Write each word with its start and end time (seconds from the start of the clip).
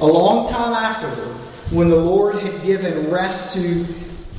A 0.00 0.06
long 0.06 0.48
time 0.48 0.72
afterward, 0.72 1.36
when 1.70 1.88
the 1.88 1.96
Lord 1.96 2.36
had 2.36 2.62
given 2.64 3.10
rest 3.10 3.54
to 3.54 3.86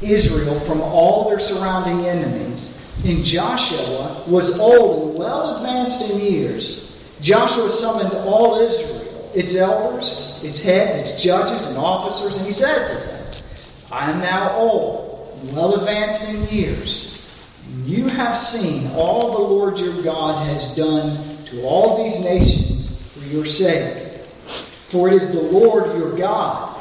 Israel 0.01 0.59
from 0.62 0.81
all 0.81 1.29
their 1.29 1.39
surrounding 1.39 2.05
enemies, 2.05 2.78
and 3.06 3.24
Joshua 3.24 4.24
was 4.28 4.60
old 4.60 5.10
and 5.10 5.20
well 5.20 5.58
advanced 5.58 6.02
in 6.10 6.20
years, 6.20 6.98
Joshua 7.22 7.70
summoned 7.70 8.14
all 8.28 8.60
Israel, 8.60 9.32
its 9.34 9.55
elders, 9.55 10.39
its 10.44 10.62
heads, 10.62 11.10
its 11.10 11.23
judges, 11.23 11.66
and 11.68 11.78
officers, 11.78 12.38
and 12.38 12.46
he 12.46 12.52
said 12.52 12.88
to 12.88 13.08
them, 13.08 13.44
I 13.92 14.12
am 14.12 14.20
now 14.20 14.56
old 14.58 15.54
well 15.54 15.76
advanced 15.76 16.24
in 16.24 16.48
years. 16.48 17.12
You 17.84 18.08
have 18.08 18.38
seen 18.38 18.92
all 18.96 19.32
the 19.32 19.54
Lord 19.54 19.80
your 19.80 20.02
God 20.04 20.48
has 20.48 20.76
done 20.76 21.46
to 21.46 21.64
all 21.64 22.04
these 22.04 22.20
nations 22.20 23.00
for 23.14 23.26
your 23.26 23.46
sake. 23.46 24.05
For 24.90 25.10
it 25.10 25.22
is 25.22 25.32
the 25.32 25.42
Lord 25.42 25.98
your 25.98 26.16
God 26.18 26.80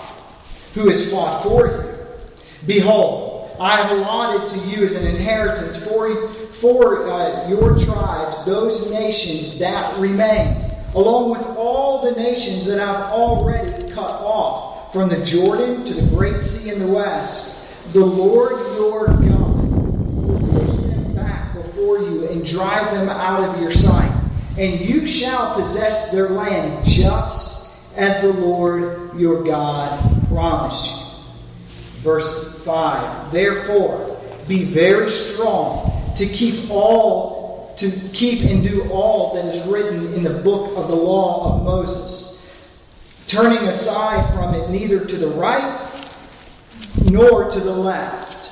who 0.74 0.88
has 0.88 1.10
fought 1.10 1.42
for 1.42 1.66
you. 1.66 1.94
Behold, 2.66 3.56
I 3.58 3.82
have 3.82 3.96
allotted 3.96 4.48
to 4.50 4.58
you 4.68 4.84
as 4.84 4.94
an 4.94 5.06
inheritance 5.06 5.76
for, 5.84 6.28
for 6.54 7.08
uh, 7.08 7.48
your 7.48 7.78
tribes 7.78 8.44
those 8.44 8.90
nations 8.90 9.58
that 9.58 9.96
remain, 9.98 10.72
along 10.94 11.30
with 11.30 11.42
all 11.56 12.02
the 12.02 12.20
nations 12.20 12.66
that 12.66 12.80
I've 12.80 13.12
already 13.12 13.92
cut 13.92 14.10
off, 14.10 14.92
from 14.92 15.08
the 15.08 15.24
Jordan 15.24 15.84
to 15.84 15.94
the 15.94 16.02
great 16.14 16.42
sea 16.42 16.70
in 16.70 16.78
the 16.80 16.86
west. 16.86 17.66
The 17.92 18.04
Lord 18.04 18.58
your 18.76 19.06
God 19.06 19.68
will 20.16 20.40
push 20.52 20.76
them 20.76 21.14
back 21.14 21.54
before 21.54 21.98
you 21.98 22.28
and 22.28 22.44
drive 22.44 22.92
them 22.92 23.08
out 23.08 23.42
of 23.42 23.60
your 23.62 23.72
sight. 23.72 24.12
And 24.56 24.80
you 24.80 25.06
shall 25.06 25.60
possess 25.60 26.10
their 26.10 26.30
land 26.30 26.84
just 26.86 27.43
as 27.96 28.20
the 28.20 28.32
Lord 28.32 29.18
your 29.18 29.42
God 29.42 30.28
promised 30.28 30.86
you. 30.86 31.02
Verse 32.02 32.62
5 32.64 33.32
Therefore, 33.32 34.20
be 34.46 34.64
very 34.64 35.10
strong 35.10 36.14
to 36.16 36.26
keep 36.26 36.70
all 36.70 37.44
to 37.78 37.90
keep 38.12 38.42
and 38.42 38.62
do 38.62 38.88
all 38.90 39.34
that 39.34 39.46
is 39.46 39.66
written 39.66 40.12
in 40.14 40.22
the 40.22 40.30
book 40.30 40.76
of 40.76 40.88
the 40.88 40.94
law 40.94 41.56
of 41.56 41.64
Moses, 41.64 42.40
turning 43.26 43.66
aside 43.68 44.32
from 44.34 44.54
it 44.54 44.70
neither 44.70 45.04
to 45.04 45.16
the 45.16 45.28
right 45.28 45.80
nor 47.10 47.50
to 47.50 47.60
the 47.60 47.72
left, 47.72 48.50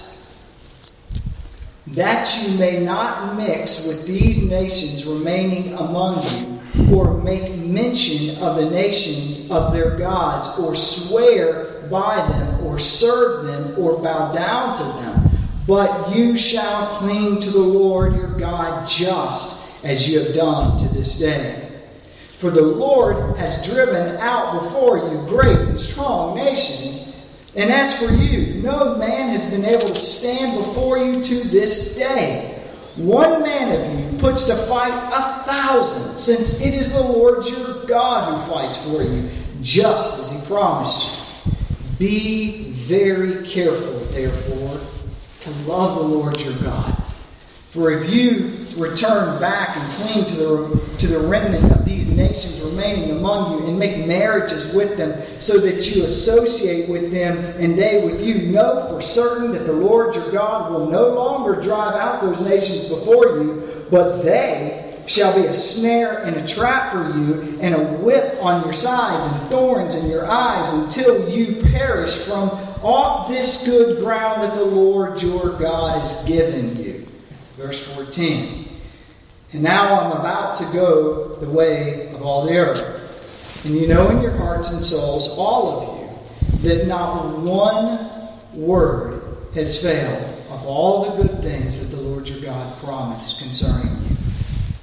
that 1.89 2.37
you 2.43 2.59
may 2.59 2.81
not 2.81 3.37
mix 3.37 3.87
with 3.87 4.07
these 4.07 4.43
nations 4.43 5.05
remaining 5.05 5.75
among 5.75 6.25
you, 6.27 6.52
or 6.93 7.23
make 7.23 7.57
mention 7.57 8.37
of 8.43 8.57
the 8.57 8.71
nations 8.71 9.51
of 9.51 9.73
their 9.73 9.97
gods, 9.97 10.59
or 10.59 10.75
swear 10.75 11.87
by 11.91 12.17
them, 12.29 12.65
or 12.65 12.79
serve 12.79 13.47
them, 13.47 13.75
or 13.79 14.01
bow 14.03 14.33
down 14.33 14.77
to 14.79 14.85
them. 14.85 15.39
But 15.67 16.15
you 16.17 16.37
shall 16.37 16.99
cling 16.99 17.41
to 17.41 17.51
the 17.51 17.59
Lord 17.59 18.15
your 18.15 18.37
God 18.39 18.89
just 18.89 19.63
as 19.85 20.09
you 20.09 20.21
have 20.21 20.35
done 20.35 20.79
to 20.79 20.95
this 20.95 21.19
day. 21.19 21.81
For 22.39 22.51
the 22.51 22.63
Lord 22.63 23.37
has 23.37 23.65
driven 23.65 24.17
out 24.17 24.63
before 24.63 24.99
you 24.99 25.27
great 25.29 25.57
and 25.57 25.79
strong 25.79 26.35
nations. 26.35 27.15
And 27.55 27.71
as 27.71 27.97
for 27.99 28.13
you, 28.13 28.61
no 28.63 28.97
man 28.97 29.29
has 29.29 29.49
been 29.51 29.65
able 29.65 29.87
to 29.87 29.95
stand 29.95 30.59
before 30.59 30.99
you 30.99 31.25
to 31.25 31.45
this 31.45 31.95
day. 31.95 32.52
One 32.97 33.43
man 33.43 33.81
of 33.81 34.13
you 34.13 34.19
puts 34.19 34.45
to 34.47 34.57
fight 34.67 34.93
a 34.93 35.45
thousand, 35.45 36.19
since 36.19 36.61
it 36.61 36.75
is 36.75 36.93
the 36.93 37.01
Lord 37.01 37.47
your 37.47 37.85
God 37.87 38.43
who 38.43 38.53
fights 38.53 38.77
for 38.85 39.03
you, 39.03 39.31
just 39.63 40.21
as 40.21 40.31
he 40.31 40.47
promised 40.47 41.03
you. 41.03 41.23
Be 41.99 42.73
very 42.73 43.49
careful, 43.49 43.99
therefore, 44.11 44.79
to 45.41 45.51
love 45.67 45.97
the 45.97 46.03
Lord 46.03 46.39
your 46.41 46.55
God. 46.55 47.02
For 47.73 47.91
if 47.91 48.11
you 48.11 48.67
return 48.77 49.41
back 49.41 49.79
and 49.79 49.93
cling 49.95 50.27
to 50.27 50.37
the, 50.37 50.97
to 50.99 51.07
the 51.07 51.19
remnant 51.19 51.73
of 51.73 51.87
these 51.87 52.07
nations 52.07 52.61
remaining 52.61 53.13
among 53.13 53.53
you 53.53 53.67
and 53.67 53.79
make 53.79 54.07
marriages 54.07 54.75
with 54.75 54.99
them 54.99 55.23
so 55.41 55.57
that 55.57 55.91
you 55.91 56.05
associate 56.05 56.91
with 56.91 57.11
them 57.11 57.39
and 57.39 57.79
they 57.79 58.05
with 58.05 58.21
you, 58.21 58.43
know 58.43 58.89
for 58.91 59.01
certain 59.01 59.53
that 59.53 59.65
the 59.65 59.73
Lord 59.73 60.15
your 60.15 60.31
God 60.31 60.71
will 60.71 60.91
no 60.91 61.15
longer 61.15 61.63
drive 61.63 61.95
out 61.95 62.21
those 62.21 62.43
nations 62.43 62.85
before 62.91 63.39
you, 63.39 63.87
but 63.91 64.21
they 64.21 65.01
shall 65.07 65.35
be 65.35 65.47
a 65.47 65.55
snare 65.55 66.25
and 66.25 66.37
a 66.37 66.47
trap 66.47 66.93
for 66.93 67.19
you, 67.19 67.59
and 67.61 67.75
a 67.75 67.85
whip 68.03 68.37
on 68.43 68.63
your 68.65 68.75
sides, 68.75 69.27
and 69.27 69.49
thorns 69.49 69.95
in 69.95 70.11
your 70.11 70.31
eyes, 70.31 70.71
until 70.75 71.27
you 71.27 71.63
perish 71.71 72.19
from 72.19 72.51
off 72.83 73.29
this 73.29 73.65
good 73.65 74.05
ground 74.05 74.43
that 74.43 74.55
the 74.55 74.65
Lord 74.65 75.23
your 75.23 75.59
God 75.59 76.03
has 76.03 76.25
given 76.27 76.77
you. 76.77 76.92
Verse 77.63 77.79
14. 77.95 78.69
And 79.53 79.63
now 79.63 80.01
I'm 80.01 80.19
about 80.19 80.57
to 80.57 80.65
go 80.73 81.37
the 81.37 81.49
way 81.49 82.09
of 82.09 82.21
all 82.21 82.45
the 82.45 82.59
earth. 82.59 83.65
And 83.65 83.77
you 83.77 83.87
know 83.87 84.11
in 84.11 84.21
your 84.21 84.33
hearts 84.33 84.71
and 84.71 84.85
souls, 84.85 85.29
all 85.29 85.79
of 85.79 86.01
you, 86.01 86.69
that 86.69 86.89
not 86.89 87.39
one 87.39 88.09
word 88.53 89.37
has 89.55 89.81
failed 89.81 90.25
of 90.51 90.67
all 90.67 91.05
the 91.05 91.23
good 91.23 91.41
things 91.41 91.79
that 91.79 91.95
the 91.95 92.03
Lord 92.03 92.27
your 92.27 92.41
God 92.41 92.77
promised 92.83 93.39
concerning 93.39 93.93
you. 94.09 94.17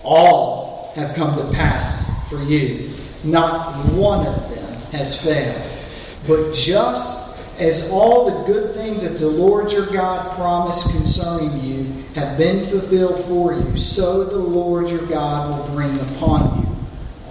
All 0.01 0.93
have 0.95 1.13
come 1.15 1.35
to 1.35 1.53
pass 1.53 2.09
for 2.29 2.41
you. 2.41 2.91
Not 3.25 3.75
one 3.87 4.25
of 4.25 4.49
them 4.51 4.73
has 4.93 5.21
failed. 5.21 5.61
But 6.25 6.53
just 6.53 7.28
as 7.59 7.89
all 7.91 8.25
the 8.25 8.53
good 8.53 8.73
things 8.73 9.03
that 9.03 9.19
the 9.19 9.27
Lord 9.27 9.71
your 9.71 9.85
God 9.87 10.35
promised 10.35 10.89
concerning 10.91 11.63
you 11.63 12.03
have 12.15 12.37
been 12.37 12.69
fulfilled 12.69 13.25
for 13.25 13.53
you, 13.53 13.77
so 13.77 14.23
the 14.23 14.37
Lord 14.37 14.89
your 14.89 15.05
God 15.05 15.67
will 15.67 15.75
bring 15.75 15.99
upon 15.99 16.61
you 16.61 16.69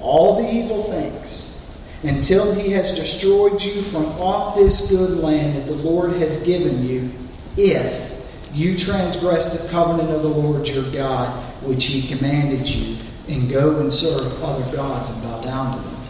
all 0.01 0.43
the 0.43 0.51
evil 0.51 0.85
things 0.85 1.59
until 2.03 2.55
he 2.55 2.71
has 2.71 2.95
destroyed 2.95 3.61
you 3.61 3.83
from 3.83 4.07
off 4.21 4.55
this 4.55 4.89
good 4.89 5.19
land 5.19 5.57
that 5.57 5.67
the 5.67 5.75
Lord 5.75 6.13
has 6.13 6.37
given 6.43 6.85
you, 6.87 7.11
if 7.57 8.25
you 8.53 8.79
transgress 8.79 9.61
the 9.61 9.69
covenant 9.69 10.11
of 10.11 10.23
the 10.23 10.29
Lord 10.29 10.69
your 10.69 10.91
God, 10.93 11.43
which 11.63 11.87
he 11.87 12.07
commanded 12.07 12.69
you, 12.69 12.99
and 13.27 13.51
go 13.51 13.81
and 13.81 13.93
serve 13.93 14.43
other 14.43 14.77
gods 14.77 15.11
and 15.11 15.23
bow 15.23 15.43
down 15.43 15.77
to 15.77 15.89
them. 15.89 16.01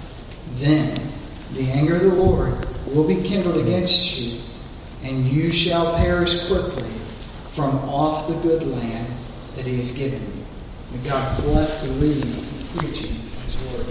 Then 0.57 1.13
the 1.55 1.71
anger 1.71 1.97
of 1.97 2.03
the 2.03 2.23
Lord 2.23 2.68
will 2.95 3.07
be 3.07 3.23
kindled 3.23 3.57
against 3.57 4.19
you, 4.19 4.41
and 5.03 5.27
you 5.27 5.53
shall 5.53 5.97
perish 5.97 6.47
quickly 6.47 6.91
from 7.55 7.77
off 7.89 8.29
the 8.29 8.35
good 8.35 8.67
land 8.67 9.07
that 9.57 9.67
he 9.67 9.79
has 9.79 9.93
given 9.93 10.23
you. 10.23 10.45
May 10.97 11.09
God 11.09 11.43
bless 11.43 11.83
the 11.83 11.91
reading 11.95 12.33
and 12.33 12.69
preaching 12.77 13.17
of 13.17 13.43
his 13.45 13.57
word. 13.73 13.87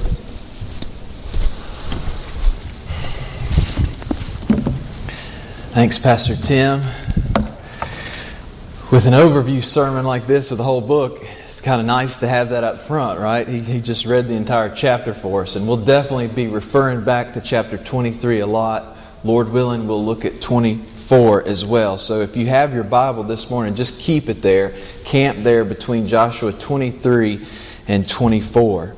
Thanks, 5.73 5.99
Pastor 5.99 6.35
Tim. 6.35 6.81
With 8.89 9.05
an 9.05 9.13
overview 9.13 9.63
sermon 9.63 10.05
like 10.05 10.27
this 10.27 10.49
of 10.51 10.57
the 10.57 10.63
whole 10.63 10.81
book, 10.81 11.23
kind 11.67 11.81
of 11.81 11.85
nice 11.85 12.19
to 12.19 12.28
have 12.29 12.51
that 12.51 12.63
up 12.63 12.79
front, 12.83 13.19
right? 13.19 13.45
He, 13.45 13.59
he 13.59 13.81
just 13.81 14.05
read 14.05 14.29
the 14.29 14.35
entire 14.35 14.73
chapter 14.73 15.13
for 15.13 15.41
us, 15.41 15.57
and 15.57 15.67
we'll 15.67 15.83
definitely 15.83 16.28
be 16.28 16.47
referring 16.47 17.03
back 17.03 17.33
to 17.33 17.41
chapter 17.41 17.78
23 17.78 18.39
a 18.39 18.47
lot. 18.47 18.95
Lord 19.25 19.50
willing, 19.50 19.85
we'll 19.85 20.06
look 20.06 20.23
at 20.23 20.39
24 20.39 21.45
as 21.45 21.66
well. 21.66 21.97
So 21.97 22.22
if 22.22 22.38
you 22.38 22.45
have 22.45 22.73
your 22.73 22.85
Bible 22.85 23.23
this 23.23 23.50
morning, 23.50 23.75
just 23.75 24.00
keep 24.00 24.29
it 24.29 24.41
there, 24.41 24.75
camp 25.03 25.39
there 25.39 25.66
between 25.66 26.07
Joshua 26.07 26.53
23 26.53 27.45
and 27.89 28.07
24. 28.07 28.95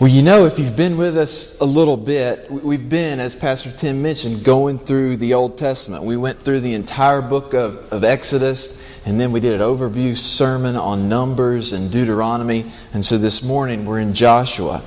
Well, 0.00 0.08
you 0.08 0.22
know, 0.22 0.46
if 0.46 0.58
you've 0.58 0.74
been 0.74 0.96
with 0.96 1.18
us 1.18 1.60
a 1.60 1.66
little 1.66 1.98
bit, 1.98 2.50
we've 2.50 2.88
been, 2.88 3.20
as 3.20 3.34
Pastor 3.34 3.70
Tim 3.70 4.00
mentioned, 4.00 4.42
going 4.42 4.78
through 4.78 5.18
the 5.18 5.34
Old 5.34 5.58
Testament. 5.58 6.02
We 6.02 6.16
went 6.16 6.40
through 6.40 6.60
the 6.60 6.72
entire 6.72 7.20
book 7.20 7.52
of, 7.52 7.92
of 7.92 8.04
Exodus, 8.04 8.79
and 9.04 9.18
then 9.18 9.32
we 9.32 9.40
did 9.40 9.54
an 9.54 9.60
overview 9.60 10.16
sermon 10.16 10.76
on 10.76 11.08
Numbers 11.08 11.72
and 11.72 11.90
Deuteronomy. 11.90 12.70
And 12.92 13.04
so 13.04 13.16
this 13.16 13.42
morning 13.42 13.86
we're 13.86 14.00
in 14.00 14.12
Joshua. 14.12 14.82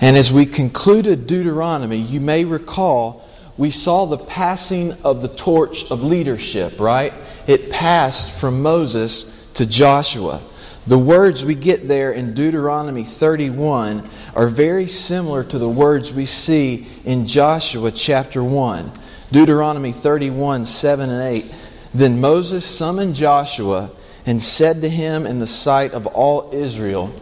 And 0.00 0.16
as 0.16 0.32
we 0.32 0.46
concluded 0.46 1.26
Deuteronomy, 1.26 1.96
you 1.96 2.20
may 2.20 2.44
recall 2.44 3.28
we 3.56 3.70
saw 3.70 4.06
the 4.06 4.18
passing 4.18 4.92
of 5.02 5.22
the 5.22 5.28
torch 5.28 5.90
of 5.90 6.04
leadership, 6.04 6.78
right? 6.78 7.12
It 7.48 7.70
passed 7.70 8.38
from 8.38 8.62
Moses 8.62 9.48
to 9.54 9.66
Joshua. 9.66 10.40
The 10.86 10.98
words 10.98 11.44
we 11.44 11.56
get 11.56 11.88
there 11.88 12.12
in 12.12 12.34
Deuteronomy 12.34 13.02
31 13.02 14.08
are 14.36 14.46
very 14.46 14.86
similar 14.86 15.42
to 15.42 15.58
the 15.58 15.68
words 15.68 16.14
we 16.14 16.24
see 16.24 16.86
in 17.04 17.26
Joshua 17.26 17.90
chapter 17.90 18.42
1. 18.44 18.92
Deuteronomy 19.32 19.92
31, 19.92 20.64
7 20.64 21.10
and 21.10 21.22
8. 21.22 21.52
Then 21.94 22.20
Moses 22.20 22.64
summoned 22.64 23.14
Joshua 23.14 23.90
and 24.26 24.42
said 24.42 24.82
to 24.82 24.88
him 24.88 25.26
in 25.26 25.40
the 25.40 25.46
sight 25.46 25.92
of 25.92 26.06
all 26.06 26.50
Israel, 26.52 27.12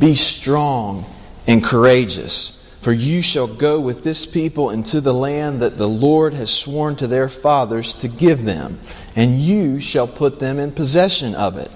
Be 0.00 0.14
strong 0.14 1.04
and 1.46 1.62
courageous, 1.62 2.66
For 2.80 2.92
you 2.92 3.20
shall 3.20 3.46
go 3.46 3.78
with 3.80 4.02
this 4.02 4.24
people 4.24 4.70
into 4.70 5.00
the 5.00 5.14
land 5.14 5.60
that 5.60 5.76
the 5.76 5.88
Lord 5.88 6.32
has 6.34 6.50
sworn 6.50 6.96
to 6.96 7.06
their 7.06 7.28
fathers 7.28 7.94
to 7.96 8.08
give 8.08 8.44
them, 8.44 8.80
and 9.14 9.40
you 9.40 9.80
shall 9.80 10.08
put 10.08 10.38
them 10.38 10.58
in 10.58 10.72
possession 10.72 11.34
of 11.34 11.58
it. 11.58 11.70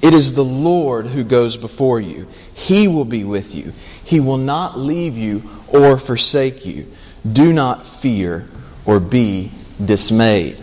It 0.00 0.14
is 0.14 0.34
the 0.34 0.44
Lord 0.44 1.06
who 1.06 1.22
goes 1.22 1.56
before 1.56 2.00
you. 2.00 2.26
He 2.54 2.88
will 2.88 3.04
be 3.04 3.22
with 3.22 3.54
you. 3.54 3.72
He 4.02 4.18
will 4.18 4.38
not 4.38 4.78
leave 4.78 5.16
you 5.16 5.48
or 5.68 5.96
forsake 5.96 6.66
you. 6.66 6.90
Do 7.30 7.52
not 7.52 7.86
fear 7.86 8.48
or 8.84 8.98
be 8.98 9.52
dismayed. 9.82 10.60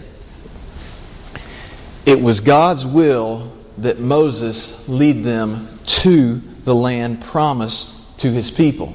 It 2.06 2.22
was 2.22 2.42
God's 2.42 2.86
will 2.86 3.52
that 3.78 4.00
Moses 4.00 4.88
lead 4.88 5.24
them 5.24 5.80
to 5.86 6.42
the 6.64 6.76
land 6.76 7.22
promised 7.22 8.20
to 8.20 8.32
his 8.32 8.52
people. 8.52 8.94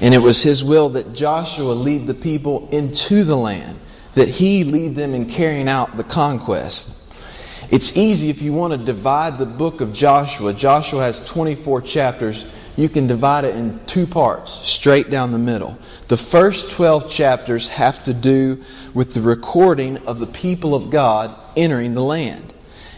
And 0.00 0.14
it 0.14 0.18
was 0.18 0.42
his 0.42 0.64
will 0.64 0.88
that 0.90 1.12
Joshua 1.12 1.72
lead 1.72 2.06
the 2.06 2.14
people 2.14 2.68
into 2.72 3.24
the 3.24 3.36
land, 3.36 3.78
that 4.14 4.28
he 4.28 4.64
lead 4.64 4.96
them 4.96 5.14
in 5.14 5.28
carrying 5.28 5.68
out 5.68 5.96
the 5.96 6.04
conquest. 6.04 6.90
It's 7.70 7.96
easy 7.96 8.28
if 8.28 8.42
you 8.42 8.52
want 8.52 8.72
to 8.72 8.76
divide 8.76 9.38
the 9.38 9.46
book 9.46 9.80
of 9.80 9.92
Joshua. 9.92 10.52
Joshua 10.52 11.02
has 11.02 11.24
24 11.24 11.82
chapters. 11.82 12.44
You 12.76 12.88
can 12.88 13.06
divide 13.06 13.44
it 13.44 13.54
in 13.54 13.80
two 13.86 14.06
parts, 14.06 14.52
straight 14.66 15.10
down 15.10 15.32
the 15.32 15.38
middle. 15.38 15.76
The 16.08 16.16
first 16.16 16.70
12 16.70 17.10
chapters 17.10 17.68
have 17.68 18.02
to 18.04 18.14
do 18.14 18.64
with 18.94 19.12
the 19.12 19.20
recording 19.20 19.98
of 20.06 20.18
the 20.18 20.26
people 20.26 20.74
of 20.74 20.88
God 20.90 21.34
entering 21.56 21.94
the 21.94 22.02
land. 22.02 22.54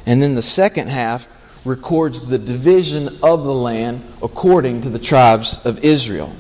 And 0.06 0.22
then 0.22 0.36
the 0.36 0.42
second 0.42 0.88
half 0.88 1.26
records 1.64 2.28
the 2.28 2.38
division 2.38 3.18
of 3.22 3.44
the 3.44 3.54
land 3.54 4.04
according 4.22 4.82
to 4.82 4.90
the 4.90 4.98
tribes 4.98 5.58
of 5.64 5.82
Israel. 5.84 6.32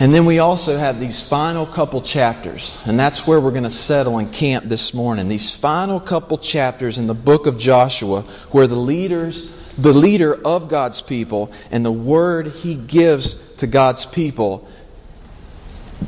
And 0.00 0.14
then 0.14 0.24
we 0.24 0.38
also 0.38 0.78
have 0.78 0.98
these 0.98 1.20
final 1.20 1.66
couple 1.66 2.00
chapters, 2.00 2.74
and 2.86 2.98
that's 2.98 3.26
where 3.26 3.38
we're 3.38 3.50
going 3.50 3.64
to 3.64 3.70
settle 3.70 4.16
and 4.16 4.32
camp 4.32 4.64
this 4.64 4.94
morning. 4.94 5.28
These 5.28 5.50
final 5.50 6.00
couple 6.00 6.38
chapters 6.38 6.96
in 6.96 7.06
the 7.06 7.12
book 7.12 7.46
of 7.46 7.58
Joshua, 7.58 8.22
where 8.50 8.66
the 8.66 8.76
leaders, 8.76 9.52
the 9.78 9.92
leader 9.92 10.34
of 10.44 10.68
God's 10.68 11.00
people, 11.00 11.52
and 11.70 11.84
the 11.84 11.92
word 11.92 12.48
he 12.48 12.74
gives 12.74 13.34
to 13.56 13.66
God's 13.66 14.06
people 14.06 14.68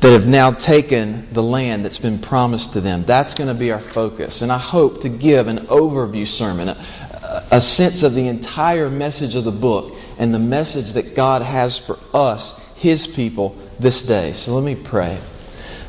that 0.01 0.13
have 0.13 0.27
now 0.27 0.51
taken 0.51 1.33
the 1.33 1.43
land 1.43 1.85
that's 1.85 1.99
been 1.99 2.19
promised 2.19 2.73
to 2.73 2.81
them. 2.81 3.05
That's 3.05 3.35
going 3.35 3.49
to 3.49 3.55
be 3.55 3.71
our 3.71 3.79
focus. 3.79 4.43
And 4.43 4.51
I 4.51 4.59
hope 4.59 5.03
to 5.03 5.09
give 5.09 5.49
an 5.49 5.67
overview 5.67 6.27
sermon, 6.27 6.71
a, 6.71 7.47
a 7.51 7.61
sense 7.61 8.03
of 8.03 8.15
the 8.15 8.27
entire 8.29 8.89
message 8.89 9.35
of 9.35 9.45
the 9.45 9.53
book 9.53 9.95
and 10.19 10.33
the 10.33 10.39
message 10.39 10.93
that 10.93 11.15
God 11.15 11.43
has 11.43 11.79
for 11.79 11.99
us, 12.15 12.59
His 12.77 13.07
people, 13.07 13.57
this 13.79 14.03
day. 14.03 14.33
So 14.33 14.55
let 14.55 14.65
me 14.65 14.75
pray. 14.75 15.19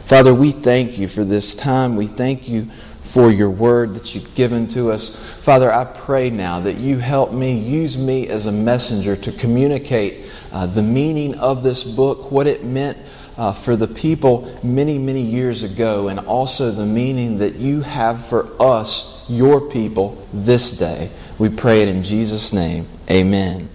Father, 0.05 0.33
we 0.33 0.51
thank 0.51 0.97
you 0.97 1.07
for 1.07 1.23
this 1.23 1.55
time. 1.55 1.95
We 1.95 2.07
thank 2.07 2.49
you 2.49 2.69
for 3.13 3.29
your 3.29 3.51
word 3.51 3.93
that 3.93 4.15
you've 4.15 4.33
given 4.33 4.67
to 4.67 4.89
us. 4.89 5.15
Father, 5.41 5.71
I 5.71 5.85
pray 5.85 6.31
now 6.31 6.59
that 6.61 6.79
you 6.79 6.97
help 6.97 7.31
me, 7.31 7.59
use 7.59 7.95
me 7.95 8.27
as 8.27 8.47
a 8.47 8.51
messenger 8.51 9.15
to 9.15 9.31
communicate 9.31 10.31
uh, 10.51 10.65
the 10.65 10.81
meaning 10.81 11.35
of 11.35 11.61
this 11.61 11.83
book, 11.83 12.31
what 12.31 12.47
it 12.47 12.63
meant 12.63 12.97
uh, 13.37 13.53
for 13.53 13.75
the 13.75 13.87
people 13.87 14.59
many, 14.63 14.97
many 14.97 15.21
years 15.21 15.61
ago, 15.61 16.07
and 16.07 16.21
also 16.21 16.71
the 16.71 16.87
meaning 16.87 17.37
that 17.37 17.53
you 17.53 17.81
have 17.81 18.25
for 18.25 18.49
us, 18.59 19.23
your 19.29 19.61
people, 19.61 20.27
this 20.33 20.71
day. 20.71 21.11
We 21.37 21.49
pray 21.49 21.83
it 21.83 21.89
in 21.89 22.01
Jesus' 22.01 22.51
name. 22.51 22.87
Amen. 23.11 23.69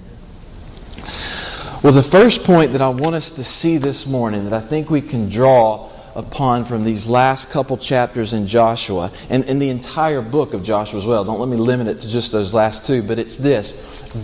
Well, 1.85 1.93
the 1.93 2.02
first 2.02 2.43
point 2.43 2.73
that 2.73 2.82
I 2.82 2.88
want 2.88 3.14
us 3.14 3.31
to 3.31 3.44
see 3.44 3.76
this 3.76 4.05
morning 4.05 4.43
that 4.50 4.52
I 4.52 4.61
think 4.61 4.90
we 4.90 5.00
can 5.00 5.29
draw 5.29 5.93
upon 6.19 6.65
from 6.65 6.82
these 6.85 7.06
last 7.06 7.49
couple 7.49 7.76
chapters 7.76 8.32
in 8.32 8.44
Joshua 8.44 9.12
and 9.31 9.44
in 9.44 9.61
the 9.61 9.69
entire 9.69 10.20
book 10.20 10.53
of 10.53 10.65
Joshua 10.65 10.99
as 10.99 11.06
well. 11.06 11.25
Don't 11.25 11.38
let 11.38 11.49
me 11.49 11.56
limit 11.56 11.87
it 11.87 12.00
to 12.00 12.09
just 12.09 12.32
those 12.32 12.53
last 12.53 12.85
two, 12.85 13.03
but 13.03 13.20
it's 13.20 13.37
this 13.37 13.73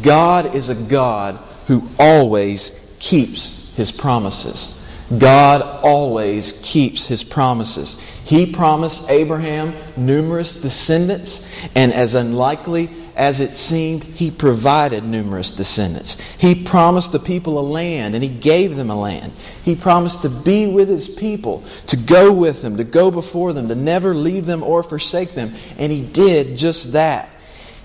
God 0.02 0.56
is 0.56 0.69
a 0.69 0.75
God 0.75 1.37
who 1.69 1.88
always 1.99 2.79
keeps 2.99 3.73
his 3.76 3.93
promises. 3.93 4.85
God 5.19 5.62
always 5.85 6.52
keeps 6.62 7.06
his 7.06 7.23
promises. 7.23 7.97
He 8.25 8.47
promised 8.47 9.08
Abraham 9.08 9.75
numerous 9.97 10.61
descendants, 10.61 11.49
and 11.76 11.93
as 11.93 12.14
unlikely 12.14 12.90
as 13.16 13.38
it 13.40 13.55
seemed, 13.55 14.02
he 14.02 14.31
provided 14.31 15.05
numerous 15.05 15.52
descendants. 15.52 16.16
He 16.38 16.64
promised 16.64 17.12
the 17.12 17.20
people 17.20 17.58
a 17.58 17.62
land, 17.62 18.14
and 18.14 18.25
he 18.25 18.31
gave 18.31 18.76
them 18.76 18.90
a 18.90 18.99
land. 18.99 19.32
He 19.64 19.76
promised 19.76 20.22
to 20.22 20.28
be 20.28 20.66
with 20.66 20.88
his 20.88 21.08
people, 21.08 21.64
to 21.87 21.96
go 21.96 22.32
with 22.32 22.62
them, 22.62 22.76
to 22.76 22.84
go 22.84 23.11
before 23.11 23.52
them, 23.52 23.69
to 23.69 23.75
never 23.75 24.14
leave 24.14 24.46
them 24.46 24.62
or 24.62 24.82
forsake 24.82 25.34
them. 25.34 25.55
And 25.78 25.93
he 25.93 26.02
did 26.02 26.58
just 26.58 26.93
that. 26.93 27.31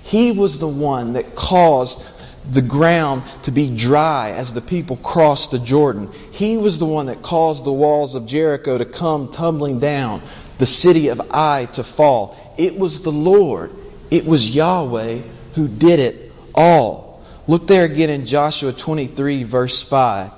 He 0.04 0.32
was 0.32 0.58
the 0.58 0.68
one 0.68 1.14
that 1.14 1.36
caused 1.36 2.04
the 2.52 2.62
ground 2.64 3.22
to 3.44 3.52
be 3.52 3.76
dry 3.76 4.32
as 4.32 4.52
the 4.52 4.62
people 4.62 4.98
crossed 4.98 5.52
the 5.52 5.60
Jordan. 5.60 6.12
He 6.32 6.58
was 6.58 6.80
the 6.80 6.86
one 6.86 7.06
that 7.06 7.22
caused 7.22 7.64
the 7.64 7.72
walls 7.72 8.16
of 8.16 8.26
Jericho 8.26 8.80
to 8.80 8.86
come 8.86 9.30
tumbling 9.30 9.80
down, 9.80 10.24
the 10.58 10.66
city 10.66 11.10
of 11.10 11.22
Ai 11.32 11.68
to 11.74 11.84
fall. 11.84 12.56
It 12.58 12.78
was 12.78 13.02
the 13.02 13.12
Lord. 13.12 13.72
It 14.12 14.26
was 14.26 14.56
Yahweh 14.56 15.22
who 15.56 15.68
did 15.68 16.00
it 16.00 16.32
all. 16.56 17.24
Look 17.48 17.68
there 17.68 17.86
again 17.86 18.10
in 18.10 18.26
Joshua 18.26 18.74
23, 18.74 19.44
verse 19.44 19.82
5. 19.82 20.32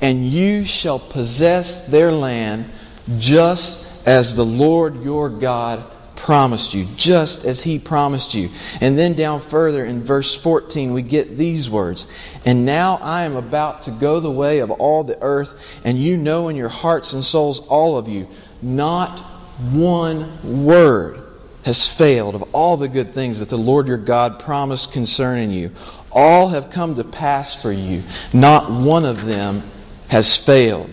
And 0.00 0.28
you 0.28 0.64
shall 0.64 0.98
possess 0.98 1.86
their 1.86 2.12
land 2.12 2.70
just 3.18 4.06
as 4.06 4.36
the 4.36 4.44
Lord 4.44 5.02
your 5.02 5.28
God 5.28 5.84
promised 6.16 6.72
you, 6.72 6.86
just 6.96 7.44
as 7.44 7.62
he 7.62 7.78
promised 7.78 8.34
you. 8.34 8.50
And 8.80 8.98
then 8.98 9.14
down 9.14 9.40
further 9.40 9.84
in 9.84 10.02
verse 10.02 10.34
14, 10.34 10.92
we 10.92 11.02
get 11.02 11.36
these 11.36 11.68
words 11.68 12.06
And 12.44 12.64
now 12.64 12.96
I 13.02 13.22
am 13.24 13.36
about 13.36 13.82
to 13.82 13.90
go 13.90 14.20
the 14.20 14.30
way 14.30 14.60
of 14.60 14.70
all 14.70 15.04
the 15.04 15.20
earth, 15.20 15.58
and 15.84 15.98
you 15.98 16.16
know 16.16 16.48
in 16.48 16.56
your 16.56 16.68
hearts 16.68 17.12
and 17.12 17.24
souls, 17.24 17.60
all 17.60 17.98
of 17.98 18.08
you, 18.08 18.28
not 18.62 19.18
one 19.72 20.64
word 20.64 21.23
has 21.64 21.88
failed 21.88 22.34
of 22.34 22.42
all 22.54 22.76
the 22.76 22.88
good 22.88 23.12
things 23.12 23.38
that 23.40 23.48
the 23.48 23.58
Lord 23.58 23.88
your 23.88 23.96
God 23.96 24.38
promised 24.38 24.92
concerning 24.92 25.50
you. 25.50 25.70
All 26.12 26.48
have 26.48 26.70
come 26.70 26.94
to 26.96 27.04
pass 27.04 27.60
for 27.60 27.72
you. 27.72 28.02
Not 28.32 28.70
one 28.70 29.04
of 29.04 29.24
them 29.24 29.68
has 30.08 30.36
failed. 30.36 30.90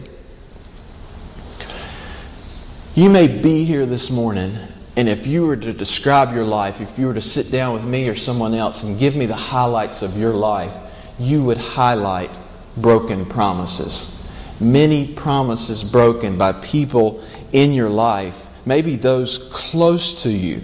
You 2.95 3.09
may 3.09 3.27
be 3.27 3.65
here 3.65 3.85
this 3.85 4.09
morning, 4.09 4.57
and 4.95 5.07
if 5.07 5.27
you 5.27 5.45
were 5.45 5.57
to 5.57 5.73
describe 5.73 6.33
your 6.33 6.45
life, 6.45 6.81
if 6.81 6.97
you 6.97 7.07
were 7.07 7.13
to 7.13 7.21
sit 7.21 7.51
down 7.51 7.73
with 7.73 7.85
me 7.85 8.07
or 8.07 8.15
someone 8.15 8.53
else 8.53 8.83
and 8.83 8.97
give 8.97 9.15
me 9.15 9.25
the 9.25 9.35
highlights 9.35 10.01
of 10.01 10.17
your 10.17 10.33
life, 10.33 10.73
you 11.19 11.43
would 11.43 11.57
highlight 11.57 12.31
broken 12.77 13.25
promises. 13.25 14.17
Many 14.59 15.13
promises 15.13 15.83
broken 15.83 16.37
by 16.37 16.53
people 16.53 17.23
in 17.51 17.73
your 17.73 17.89
life 17.89 18.47
maybe 18.65 18.95
those 18.95 19.49
close 19.51 20.23
to 20.23 20.31
you. 20.31 20.61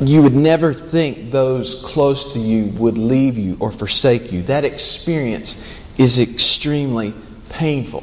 You 0.00 0.22
would 0.22 0.34
never 0.34 0.72
think 0.72 1.30
those 1.30 1.74
close 1.84 2.32
to 2.32 2.38
you 2.38 2.66
would 2.78 2.96
leave 2.96 3.36
you 3.36 3.56
or 3.60 3.70
forsake 3.70 4.32
you. 4.32 4.42
That 4.42 4.64
experience 4.64 5.62
is 5.98 6.18
extremely 6.18 7.12
painful. 7.50 8.02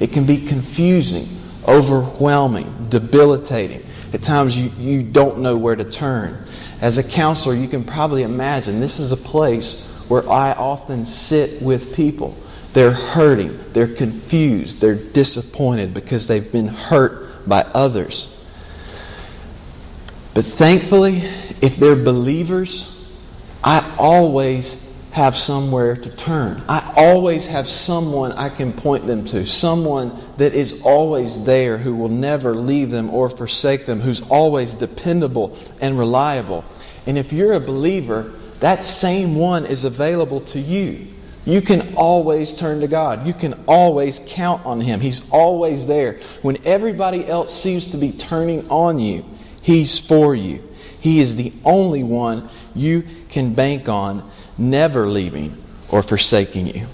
It 0.00 0.12
can 0.12 0.26
be 0.26 0.44
confusing, 0.44 1.28
overwhelming, 1.66 2.88
debilitating. 2.88 3.84
At 4.12 4.22
times 4.22 4.58
you, 4.58 4.70
you 4.78 5.02
don't 5.02 5.38
know 5.38 5.56
where 5.56 5.76
to 5.76 5.84
turn. 5.84 6.44
As 6.80 6.98
a 6.98 7.02
counselor, 7.02 7.54
you 7.54 7.68
can 7.68 7.84
probably 7.84 8.22
imagine 8.22 8.80
this 8.80 8.98
is 8.98 9.12
a 9.12 9.16
place 9.16 9.86
where 10.08 10.28
I 10.28 10.52
often 10.52 11.04
sit 11.04 11.60
with 11.62 11.94
people. 11.94 12.36
They're 12.72 12.92
hurting, 12.92 13.58
they're 13.72 13.94
confused, 13.94 14.80
they're 14.80 14.94
disappointed 14.94 15.94
because 15.94 16.26
they've 16.26 16.50
been 16.50 16.68
hurt 16.68 17.27
by 17.48 17.62
others. 17.74 18.28
But 20.34 20.44
thankfully, 20.44 21.22
if 21.60 21.76
they're 21.76 21.96
believers, 21.96 22.94
I 23.64 23.94
always 23.98 24.84
have 25.10 25.36
somewhere 25.36 25.96
to 25.96 26.10
turn. 26.10 26.62
I 26.68 26.92
always 26.96 27.46
have 27.46 27.68
someone 27.68 28.32
I 28.32 28.50
can 28.50 28.72
point 28.72 29.06
them 29.06 29.24
to, 29.26 29.46
someone 29.46 30.16
that 30.36 30.54
is 30.54 30.80
always 30.82 31.42
there 31.42 31.76
who 31.76 31.96
will 31.96 32.08
never 32.08 32.54
leave 32.54 32.90
them 32.90 33.10
or 33.10 33.28
forsake 33.28 33.84
them, 33.86 34.00
who's 34.00 34.22
always 34.28 34.74
dependable 34.74 35.58
and 35.80 35.98
reliable. 35.98 36.64
And 37.06 37.18
if 37.18 37.32
you're 37.32 37.54
a 37.54 37.60
believer, 37.60 38.32
that 38.60 38.84
same 38.84 39.34
one 39.34 39.66
is 39.66 39.84
available 39.84 40.42
to 40.42 40.60
you. 40.60 41.08
You 41.44 41.62
can 41.62 41.94
always 41.94 42.52
turn 42.52 42.80
to 42.80 42.88
God. 42.88 43.26
You 43.26 43.32
can 43.32 43.54
always 43.66 44.20
count 44.26 44.66
on 44.66 44.80
Him. 44.80 45.00
He's 45.00 45.28
always 45.30 45.86
there. 45.86 46.20
When 46.42 46.58
everybody 46.66 47.26
else 47.26 47.54
seems 47.54 47.88
to 47.90 47.96
be 47.96 48.12
turning 48.12 48.68
on 48.68 48.98
you, 48.98 49.24
He's 49.62 49.98
for 49.98 50.34
you. 50.34 50.62
He 51.00 51.20
is 51.20 51.36
the 51.36 51.52
only 51.64 52.02
one 52.02 52.48
you 52.74 53.04
can 53.28 53.54
bank 53.54 53.88
on, 53.88 54.28
never 54.56 55.06
leaving 55.06 55.56
or 55.90 56.02
forsaking 56.02 56.66
you. 56.66 56.86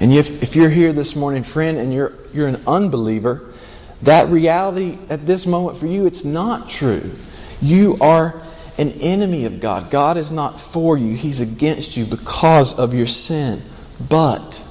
And 0.00 0.12
if, 0.12 0.42
if 0.42 0.56
you're 0.56 0.70
here 0.70 0.92
this 0.92 1.14
morning, 1.14 1.42
friend, 1.42 1.78
and 1.78 1.92
you're, 1.92 2.14
you're 2.32 2.48
an 2.48 2.62
unbeliever, 2.66 3.52
that 4.02 4.28
reality 4.28 4.98
at 5.08 5.26
this 5.26 5.46
moment 5.46 5.78
for 5.78 5.86
you, 5.86 6.06
it's 6.06 6.24
not 6.24 6.68
true. 6.68 7.10
You 7.60 7.98
are 8.00 8.42
an 8.80 8.92
enemy 9.02 9.44
of 9.44 9.60
God. 9.60 9.90
God 9.90 10.16
is 10.16 10.32
not 10.32 10.58
for 10.58 10.96
you, 10.96 11.14
He's 11.14 11.40
against 11.40 11.98
you 11.98 12.06
because 12.06 12.72
of 12.78 12.94
your 12.94 13.06
sin. 13.06 13.62
But, 14.08 14.64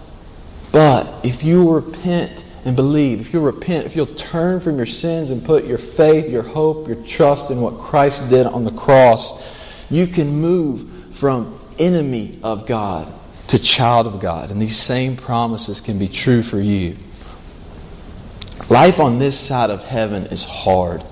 but, 0.71 1.23
if 1.23 1.43
you 1.43 1.71
repent 1.71 2.43
and 2.65 2.75
believe, 2.75 3.21
if 3.21 3.31
you 3.31 3.39
repent, 3.39 3.85
if 3.85 3.95
you'll 3.95 4.07
turn 4.07 4.61
from 4.61 4.77
your 4.77 4.87
sins 4.87 5.29
and 5.29 5.45
put 5.45 5.65
your 5.65 5.77
faith, 5.77 6.27
your 6.27 6.41
hope, 6.41 6.87
your 6.87 6.97
trust 7.05 7.51
in 7.51 7.61
what 7.61 7.77
Christ 7.77 8.27
did 8.31 8.47
on 8.47 8.63
the 8.63 8.71
cross, 8.71 9.47
you 9.91 10.07
can 10.07 10.41
move 10.41 11.15
from 11.15 11.59
enemy 11.77 12.39
of 12.41 12.65
God 12.65 13.13
to 13.49 13.59
child 13.59 14.07
of 14.07 14.19
God. 14.19 14.49
And 14.49 14.59
these 14.59 14.77
same 14.77 15.17
promises 15.17 15.81
can 15.81 15.99
be 15.99 16.07
true 16.07 16.41
for 16.41 16.59
you. 16.59 16.97
Life 18.69 18.99
on 18.99 19.19
this 19.19 19.39
side 19.39 19.69
of 19.69 19.83
heaven 19.83 20.25
is 20.25 20.43
hard. 20.43 21.03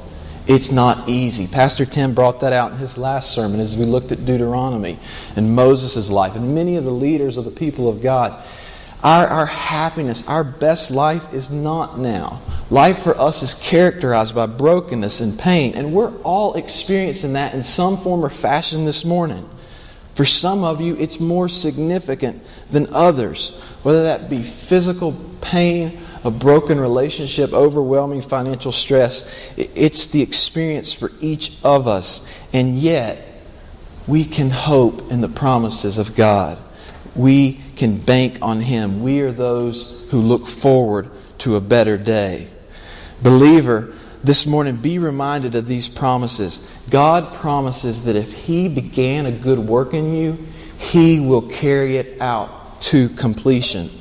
It's 0.47 0.71
not 0.71 1.09
easy. 1.09 1.45
Pastor 1.45 1.85
Tim 1.85 2.13
brought 2.13 2.39
that 2.39 2.53
out 2.53 2.71
in 2.71 2.77
his 2.77 2.97
last 2.97 3.31
sermon 3.31 3.59
as 3.59 3.75
we 3.75 3.83
looked 3.83 4.13
at 4.13 4.25
Deuteronomy 4.25 4.97
and 5.35 5.53
Moses' 5.53 6.09
life 6.09 6.35
and 6.35 6.55
many 6.55 6.77
of 6.77 6.85
the 6.85 6.91
leaders 6.91 7.35
of 7.35 7.43
the 7.43 7.51
people 7.51 7.89
of 7.89 8.01
God. 8.01 8.41
Our, 9.03 9.27
our 9.27 9.45
happiness, 9.45 10.25
our 10.27 10.45
best 10.45 10.89
life 10.89 11.33
is 11.33 11.51
not 11.51 11.99
now. 11.99 12.41
Life 12.69 12.99
for 12.99 13.19
us 13.19 13.43
is 13.43 13.55
characterized 13.55 14.33
by 14.33 14.45
brokenness 14.45 15.19
and 15.19 15.37
pain, 15.37 15.73
and 15.75 15.93
we're 15.93 16.15
all 16.21 16.55
experiencing 16.55 17.33
that 17.33 17.53
in 17.53 17.61
some 17.61 17.97
form 17.97 18.25
or 18.25 18.29
fashion 18.29 18.85
this 18.85 19.05
morning. 19.05 19.47
For 20.15 20.25
some 20.25 20.63
of 20.63 20.81
you, 20.81 20.95
it's 20.95 21.19
more 21.19 21.47
significant 21.47 22.41
than 22.71 22.87
others, 22.91 23.51
whether 23.83 24.03
that 24.03 24.29
be 24.29 24.41
physical 24.41 25.11
pain, 25.41 26.01
a 26.23 26.31
broken 26.31 26.79
relationship, 26.79 27.53
overwhelming 27.53 28.21
financial 28.21 28.71
stress. 28.71 29.29
It's 29.55 30.07
the 30.07 30.21
experience 30.21 30.93
for 30.93 31.11
each 31.21 31.53
of 31.63 31.87
us. 31.87 32.21
And 32.53 32.77
yet, 32.77 33.41
we 34.07 34.23
can 34.25 34.49
hope 34.49 35.11
in 35.11 35.21
the 35.21 35.27
promises 35.27 35.97
of 35.97 36.15
God. 36.15 36.57
We 37.15 37.61
can 37.75 37.97
bank 37.97 38.39
on 38.41 38.61
Him. 38.61 39.03
We 39.03 39.21
are 39.21 39.31
those 39.31 40.07
who 40.11 40.21
look 40.21 40.47
forward 40.47 41.09
to 41.39 41.55
a 41.55 41.61
better 41.61 41.97
day. 41.97 42.47
Believer, 43.21 43.93
this 44.23 44.45
morning, 44.45 44.77
be 44.77 44.99
reminded 44.99 45.55
of 45.55 45.67
these 45.67 45.87
promises. 45.87 46.65
God 46.89 47.33
promises 47.33 48.03
that 48.03 48.15
if 48.15 48.31
He 48.33 48.67
began 48.67 49.25
a 49.25 49.31
good 49.31 49.59
work 49.59 49.93
in 49.93 50.13
you, 50.13 50.47
He 50.77 51.19
will 51.19 51.41
carry 51.41 51.97
it 51.97 52.21
out 52.21 52.81
to 52.83 53.09
completion. 53.09 53.96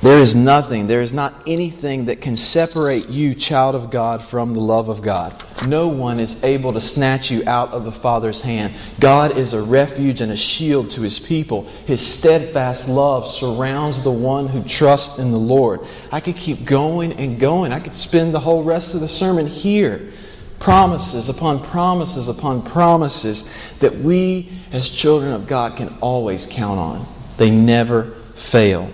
There 0.00 0.18
is 0.18 0.36
nothing, 0.36 0.86
there 0.86 1.00
is 1.00 1.12
not 1.12 1.34
anything 1.44 2.04
that 2.04 2.20
can 2.20 2.36
separate 2.36 3.08
you, 3.08 3.34
child 3.34 3.74
of 3.74 3.90
God, 3.90 4.22
from 4.22 4.54
the 4.54 4.60
love 4.60 4.88
of 4.88 5.02
God. 5.02 5.34
No 5.66 5.88
one 5.88 6.20
is 6.20 6.40
able 6.44 6.72
to 6.74 6.80
snatch 6.80 7.32
you 7.32 7.42
out 7.48 7.72
of 7.72 7.82
the 7.82 7.90
Father's 7.90 8.40
hand. 8.40 8.74
God 9.00 9.36
is 9.36 9.54
a 9.54 9.60
refuge 9.60 10.20
and 10.20 10.30
a 10.30 10.36
shield 10.36 10.92
to 10.92 11.00
his 11.00 11.18
people. 11.18 11.64
His 11.86 12.06
steadfast 12.06 12.88
love 12.88 13.26
surrounds 13.26 14.00
the 14.00 14.12
one 14.12 14.46
who 14.46 14.62
trusts 14.62 15.18
in 15.18 15.32
the 15.32 15.38
Lord. 15.38 15.80
I 16.12 16.20
could 16.20 16.36
keep 16.36 16.64
going 16.64 17.14
and 17.14 17.40
going. 17.40 17.72
I 17.72 17.80
could 17.80 17.96
spend 17.96 18.32
the 18.32 18.40
whole 18.40 18.62
rest 18.62 18.94
of 18.94 19.00
the 19.00 19.08
sermon 19.08 19.48
here. 19.48 20.12
Promises 20.60 21.28
upon 21.28 21.64
promises 21.64 22.28
upon 22.28 22.62
promises 22.62 23.44
that 23.80 23.96
we 23.96 24.52
as 24.70 24.88
children 24.88 25.32
of 25.32 25.48
God 25.48 25.76
can 25.76 25.96
always 26.00 26.46
count 26.46 26.78
on. 26.78 27.06
They 27.36 27.50
never 27.50 28.12
fail. 28.36 28.92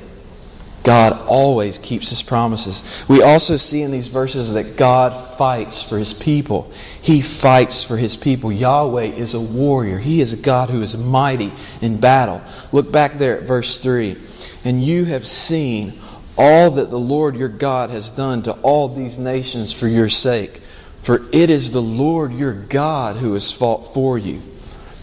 God 0.84 1.26
always 1.26 1.78
keeps 1.78 2.10
his 2.10 2.22
promises. 2.22 2.82
We 3.08 3.22
also 3.22 3.56
see 3.56 3.80
in 3.80 3.90
these 3.90 4.08
verses 4.08 4.52
that 4.52 4.76
God 4.76 5.36
fights 5.36 5.82
for 5.82 5.98
his 5.98 6.12
people. 6.12 6.70
He 7.00 7.22
fights 7.22 7.82
for 7.82 7.96
his 7.96 8.16
people. 8.16 8.52
Yahweh 8.52 9.04
is 9.04 9.32
a 9.32 9.40
warrior. 9.40 9.98
He 9.98 10.20
is 10.20 10.34
a 10.34 10.36
God 10.36 10.68
who 10.68 10.82
is 10.82 10.94
mighty 10.94 11.52
in 11.80 11.98
battle. 11.98 12.42
Look 12.70 12.92
back 12.92 13.16
there 13.16 13.38
at 13.38 13.44
verse 13.44 13.78
3. 13.78 14.22
And 14.64 14.84
you 14.84 15.06
have 15.06 15.26
seen 15.26 15.98
all 16.36 16.70
that 16.72 16.90
the 16.90 16.98
Lord 16.98 17.34
your 17.34 17.48
God 17.48 17.88
has 17.88 18.10
done 18.10 18.42
to 18.42 18.52
all 18.60 18.88
these 18.88 19.18
nations 19.18 19.72
for 19.72 19.88
your 19.88 20.10
sake. 20.10 20.60
For 21.00 21.22
it 21.32 21.48
is 21.48 21.70
the 21.70 21.82
Lord 21.82 22.34
your 22.34 22.52
God 22.52 23.16
who 23.16 23.32
has 23.32 23.50
fought 23.50 23.94
for 23.94 24.18
you. 24.18 24.42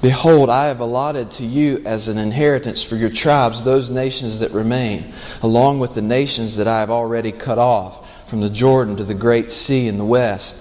Behold, 0.01 0.49
I 0.49 0.65
have 0.65 0.79
allotted 0.79 1.29
to 1.31 1.45
you 1.45 1.83
as 1.85 2.07
an 2.07 2.17
inheritance 2.17 2.81
for 2.81 2.95
your 2.95 3.11
tribes 3.11 3.61
those 3.61 3.91
nations 3.91 4.39
that 4.39 4.51
remain, 4.51 5.13
along 5.43 5.79
with 5.79 5.93
the 5.93 6.01
nations 6.01 6.55
that 6.55 6.67
I 6.67 6.79
have 6.79 6.89
already 6.89 7.31
cut 7.31 7.59
off, 7.59 8.09
from 8.27 8.41
the 8.41 8.49
Jordan 8.49 8.95
to 8.95 9.03
the 9.03 9.13
great 9.13 9.51
sea 9.51 9.87
in 9.87 9.99
the 9.99 10.05
west. 10.05 10.57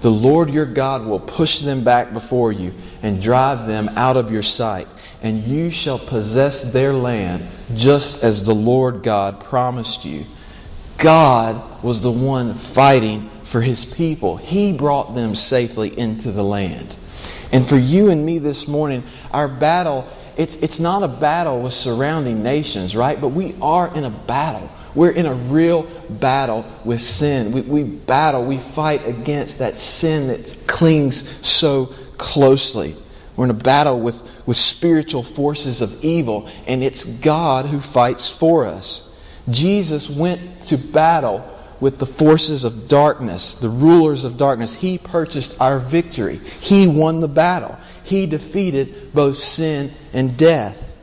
The 0.00 0.10
Lord 0.10 0.50
your 0.50 0.66
God 0.66 1.06
will 1.06 1.20
push 1.20 1.60
them 1.60 1.84
back 1.84 2.12
before 2.12 2.50
you 2.50 2.74
and 3.02 3.22
drive 3.22 3.68
them 3.68 3.88
out 3.90 4.16
of 4.16 4.32
your 4.32 4.42
sight, 4.42 4.88
and 5.20 5.44
you 5.44 5.70
shall 5.70 6.00
possess 6.00 6.72
their 6.72 6.92
land 6.92 7.46
just 7.76 8.24
as 8.24 8.44
the 8.44 8.54
Lord 8.54 9.04
God 9.04 9.44
promised 9.44 10.04
you. 10.04 10.26
God 10.98 11.84
was 11.84 12.02
the 12.02 12.10
one 12.10 12.54
fighting 12.54 13.30
for 13.44 13.60
his 13.60 13.84
people, 13.84 14.38
He 14.38 14.72
brought 14.72 15.14
them 15.14 15.36
safely 15.36 15.96
into 15.96 16.32
the 16.32 16.42
land. 16.42 16.96
And 17.52 17.68
for 17.68 17.76
you 17.76 18.10
and 18.10 18.24
me 18.24 18.38
this 18.38 18.66
morning, 18.66 19.04
our 19.30 19.46
battle, 19.46 20.08
it's, 20.36 20.56
it's 20.56 20.80
not 20.80 21.02
a 21.02 21.08
battle 21.08 21.60
with 21.60 21.74
surrounding 21.74 22.42
nations, 22.42 22.96
right? 22.96 23.20
But 23.20 23.28
we 23.28 23.54
are 23.60 23.94
in 23.94 24.04
a 24.04 24.10
battle. 24.10 24.70
We're 24.94 25.10
in 25.10 25.26
a 25.26 25.34
real 25.34 25.82
battle 26.08 26.64
with 26.84 27.00
sin. 27.00 27.52
We, 27.52 27.60
we 27.60 27.82
battle, 27.82 28.44
we 28.44 28.58
fight 28.58 29.06
against 29.06 29.58
that 29.58 29.78
sin 29.78 30.28
that 30.28 30.58
clings 30.66 31.46
so 31.46 31.86
closely. 32.16 32.96
We're 33.36 33.44
in 33.46 33.50
a 33.50 33.54
battle 33.54 34.00
with, 34.00 34.22
with 34.46 34.56
spiritual 34.56 35.22
forces 35.22 35.80
of 35.80 36.04
evil, 36.04 36.48
and 36.66 36.82
it's 36.82 37.04
God 37.04 37.66
who 37.66 37.80
fights 37.80 38.28
for 38.28 38.66
us. 38.66 39.10
Jesus 39.50 40.08
went 40.08 40.62
to 40.64 40.76
battle 40.78 41.48
with 41.82 41.98
the 41.98 42.06
forces 42.06 42.62
of 42.62 42.86
darkness, 42.86 43.54
the 43.54 43.68
rulers 43.68 44.22
of 44.22 44.36
darkness. 44.36 44.72
He 44.72 44.98
purchased 44.98 45.60
our 45.60 45.80
victory. 45.80 46.36
He 46.60 46.86
won 46.86 47.18
the 47.18 47.26
battle. 47.26 47.76
He 48.04 48.24
defeated 48.26 49.12
both 49.12 49.36
sin 49.38 49.90
and 50.12 50.36
death. 50.36 50.94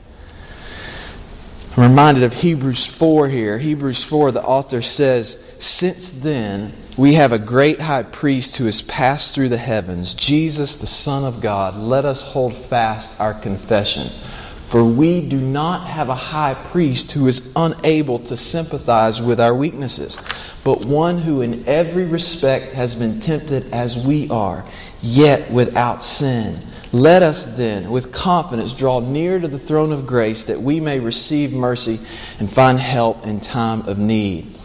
I'm 1.76 1.84
reminded 1.84 2.24
of 2.24 2.32
Hebrews 2.32 2.86
4 2.86 3.28
here. 3.28 3.58
Hebrews 3.58 4.02
4, 4.06 4.32
the 4.32 4.42
author 4.42 4.82
says, 4.82 5.44
Since 5.60 6.12
then, 6.12 6.72
we 6.96 7.16
have 7.16 7.34
a 7.34 7.40
great 7.40 7.82
high 7.82 8.04
priest 8.04 8.56
who 8.56 8.64
has 8.64 8.82
passed 8.82 9.36
through 9.36 9.50
the 9.50 9.58
heavens, 9.58 10.14
Jesus, 10.14 10.78
the 10.78 10.88
Son 10.88 11.26
of 11.26 11.42
God. 11.42 11.76
Let 11.76 12.06
us 12.06 12.22
hold 12.22 12.56
fast 12.56 13.20
our 13.20 13.34
confession. 13.34 14.14
For 14.70 14.84
we 14.84 15.28
do 15.28 15.42
not 15.42 15.88
have 15.88 16.10
a 16.10 16.16
high 16.16 16.54
priest 16.54 17.12
who 17.14 17.26
is 17.26 17.42
unable 17.56 18.20
to 18.20 18.38
sympathize 18.38 19.20
with 19.20 19.40
our 19.40 19.56
weaknesses, 19.56 20.20
but 20.64 20.86
one 20.86 21.18
who 21.18 21.42
in 21.42 21.68
every 21.68 22.06
respect 22.06 22.74
has 22.74 22.94
been 22.94 23.20
tempted 23.20 23.74
as 23.74 23.98
we 23.98 24.30
are, 24.30 24.64
yet 25.02 25.50
without 25.50 26.06
sin. 26.06 26.62
Let 26.92 27.24
us 27.24 27.46
then, 27.46 27.90
with 27.90 28.12
confidence, 28.12 28.76
draw 28.76 29.00
near 29.00 29.40
to 29.40 29.48
the 29.48 29.58
throne 29.58 29.92
of 29.92 30.06
grace 30.06 30.44
that 30.44 30.62
we 30.62 30.80
may 30.80 31.00
receive 31.00 31.52
mercy 31.52 32.00
and 32.38 32.52
find 32.52 32.80
help 32.80 33.26
in 33.26 33.40
time 33.40 33.82
of 33.88 33.98
need. 33.98 34.56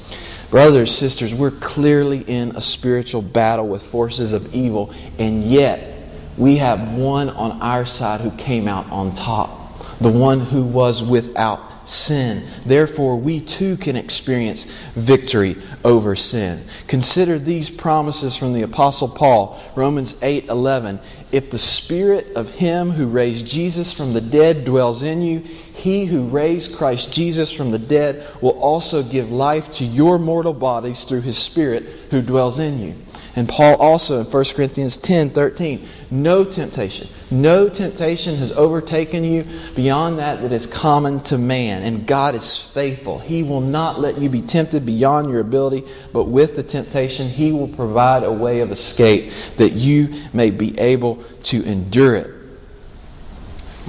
Brothers, 0.51 0.95
sisters, 0.95 1.33
we're 1.35 1.51
clearly 1.51 2.19
in 2.29 2.55
a 2.57 2.61
spiritual 2.61 3.23
battle 3.23 3.69
with 3.69 3.83
forces 3.83 4.35
of 4.35 4.55
evil, 4.55 4.95
and 5.19 5.45
yet 5.45 6.11
we 6.37 6.57
have 6.59 6.93
one 6.93 7.31
on 7.31 7.63
our 7.63 7.87
side 7.87 8.21
who 8.21 8.33
came 8.33 8.69
out 8.69 8.91
on 8.91 9.15
top 9.15 9.64
the 10.01 10.11
one 10.11 10.41
who 10.41 10.63
was 10.63 11.03
without 11.03 11.89
sin. 11.89 12.45
Therefore, 12.65 13.17
we 13.17 13.41
too 13.41 13.77
can 13.77 13.97
experience 13.97 14.65
victory 14.95 15.57
over 15.85 16.17
sin. 16.17 16.65
Consider 16.87 17.39
these 17.39 17.69
promises 17.71 18.37
from 18.37 18.53
the 18.53 18.63
apostle 18.63 19.09
Paul, 19.09 19.61
Romans 19.75 20.17
8:11. 20.23 20.99
If 21.31 21.51
the 21.51 21.59
spirit 21.59 22.29
of 22.37 22.53
him 22.53 22.93
who 22.93 23.07
raised 23.07 23.47
Jesus 23.47 23.93
from 23.93 24.13
the 24.13 24.21
dead 24.21 24.65
dwells 24.65 25.03
in 25.03 25.21
you, 25.21 25.43
he 25.73 26.05
who 26.05 26.29
raised 26.29 26.77
Christ 26.77 27.13
Jesus 27.13 27.51
from 27.51 27.71
the 27.71 27.79
dead 27.79 28.25
will 28.41 28.59
also 28.61 29.03
give 29.03 29.33
life 29.33 29.73
to 29.75 29.85
your 29.85 30.19
mortal 30.19 30.55
bodies 30.55 31.05
through 31.05 31.23
his 31.23 31.37
spirit 31.37 31.85
who 32.11 32.23
dwells 32.23 32.59
in 32.59 32.81
you. 32.81 32.95
And 33.37 33.49
Paul 33.49 33.75
also 33.77 34.21
in 34.21 34.27
1 34.27 34.45
Corinthians 34.55 34.97
10 34.97 35.31
13, 35.31 35.89
no 36.13 36.45
temptation, 36.45 37.09
no 37.33 37.69
temptation 37.69 38.37
has 38.37 38.53
overtaken 38.53 39.25
you 39.25 39.45
beyond 39.75 40.21
that 40.21 40.41
that 40.43 40.53
is 40.53 40.69
common 40.69 41.21
to 41.25 41.37
man. 41.37 41.83
And 41.83 42.07
God 42.07 42.37
is 42.37 42.57
faithful. 42.57 43.19
He 43.19 43.43
will 43.43 43.61
not 43.61 43.99
let 43.99 44.19
you 44.19 44.29
be 44.29 44.41
tempted 44.41 44.87
beyond 44.87 45.31
your 45.31 45.41
ability, 45.41 45.85
but 46.13 46.25
with 46.25 46.55
the 46.55 46.63
temptation, 46.63 47.29
He 47.29 47.51
will 47.51 47.69
provide 47.69 48.23
a 48.23 48.33
way 48.33 48.61
of 48.61 48.71
escape 48.71 49.33
that 49.57 49.73
you 49.73 50.15
may 50.33 50.51
be 50.51 50.79
able 50.79 51.25
to 51.45 51.65
endure 51.65 52.15
it. 52.15 52.31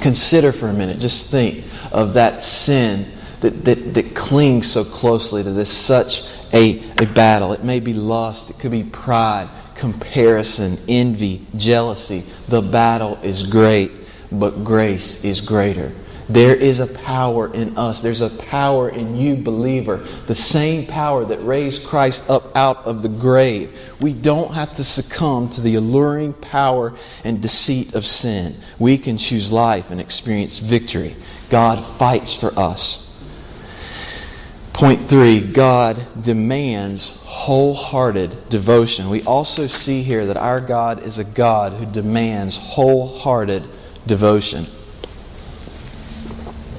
Consider 0.02 0.52
for 0.52 0.70
a 0.70 0.74
minute, 0.74 1.00
just 1.00 1.30
think 1.30 1.64
of 1.92 2.16
that 2.16 2.42
sin 2.42 3.12
that, 3.46 3.64
that, 3.64 3.94
that 3.94 4.16
clings 4.16 4.72
so 4.72 4.84
closely 4.84 5.44
to 5.44 5.52
this 5.52 5.72
such 5.72 6.24
a, 6.52 6.90
a 6.98 7.06
battle. 7.06 7.54
It 7.54 7.64
may 7.64 7.80
be 7.80 7.94
lust, 7.94 8.50
it 8.50 8.58
could 8.58 8.72
be 8.72 8.84
pride, 8.84 9.50
comparison, 9.76 10.80
envy, 10.88 11.46
jealousy. 11.56 12.26
The 12.48 12.64
battle 12.64 13.20
is 13.22 13.44
great, 13.44 13.92
but 14.32 14.64
grace 14.64 15.24
is 15.24 15.42
greater. 15.42 15.94
There 16.28 16.56
is 16.56 16.80
a 16.80 16.88
power 16.88 17.54
in 17.54 17.78
us. 17.78 18.02
There's 18.02 18.22
a 18.22 18.32
power 18.32 18.90
in 18.90 19.16
you, 19.16 19.36
believer. 19.36 19.98
The 20.26 20.34
same 20.34 20.88
power 20.88 21.24
that 21.24 21.46
raised 21.46 21.86
Christ 21.86 22.28
up 22.28 22.58
out 22.58 22.78
of 22.78 23.04
the 23.04 23.10
grave. 23.10 23.80
We 24.02 24.14
don't 24.14 24.52
have 24.56 24.74
to 24.78 24.84
succumb 24.84 25.50
to 25.50 25.62
the 25.62 25.76
alluring 25.76 26.34
power 26.34 26.96
and 27.24 27.44
deceit 27.44 27.94
of 27.94 28.08
sin. 28.08 28.56
We 28.80 28.98
can 28.98 29.20
choose 29.20 29.52
life 29.52 29.92
and 29.92 30.02
experience 30.02 30.58
victory. 30.58 31.16
God 31.52 31.86
fights 31.86 32.34
for 32.34 32.58
us. 32.58 33.05
Point 34.76 35.08
three 35.08 35.40
God 35.40 36.06
demands 36.22 37.12
wholehearted 37.24 38.50
devotion. 38.50 39.10
We 39.10 39.24
also 39.24 39.68
see 39.68 40.04
here 40.04 40.26
that 40.26 40.36
our 40.36 40.60
God 40.60 41.04
is 41.04 41.18
a 41.18 41.24
God 41.24 41.72
who 41.72 41.86
demands 41.86 42.58
wholehearted 42.58 43.64
devotion 44.06 44.68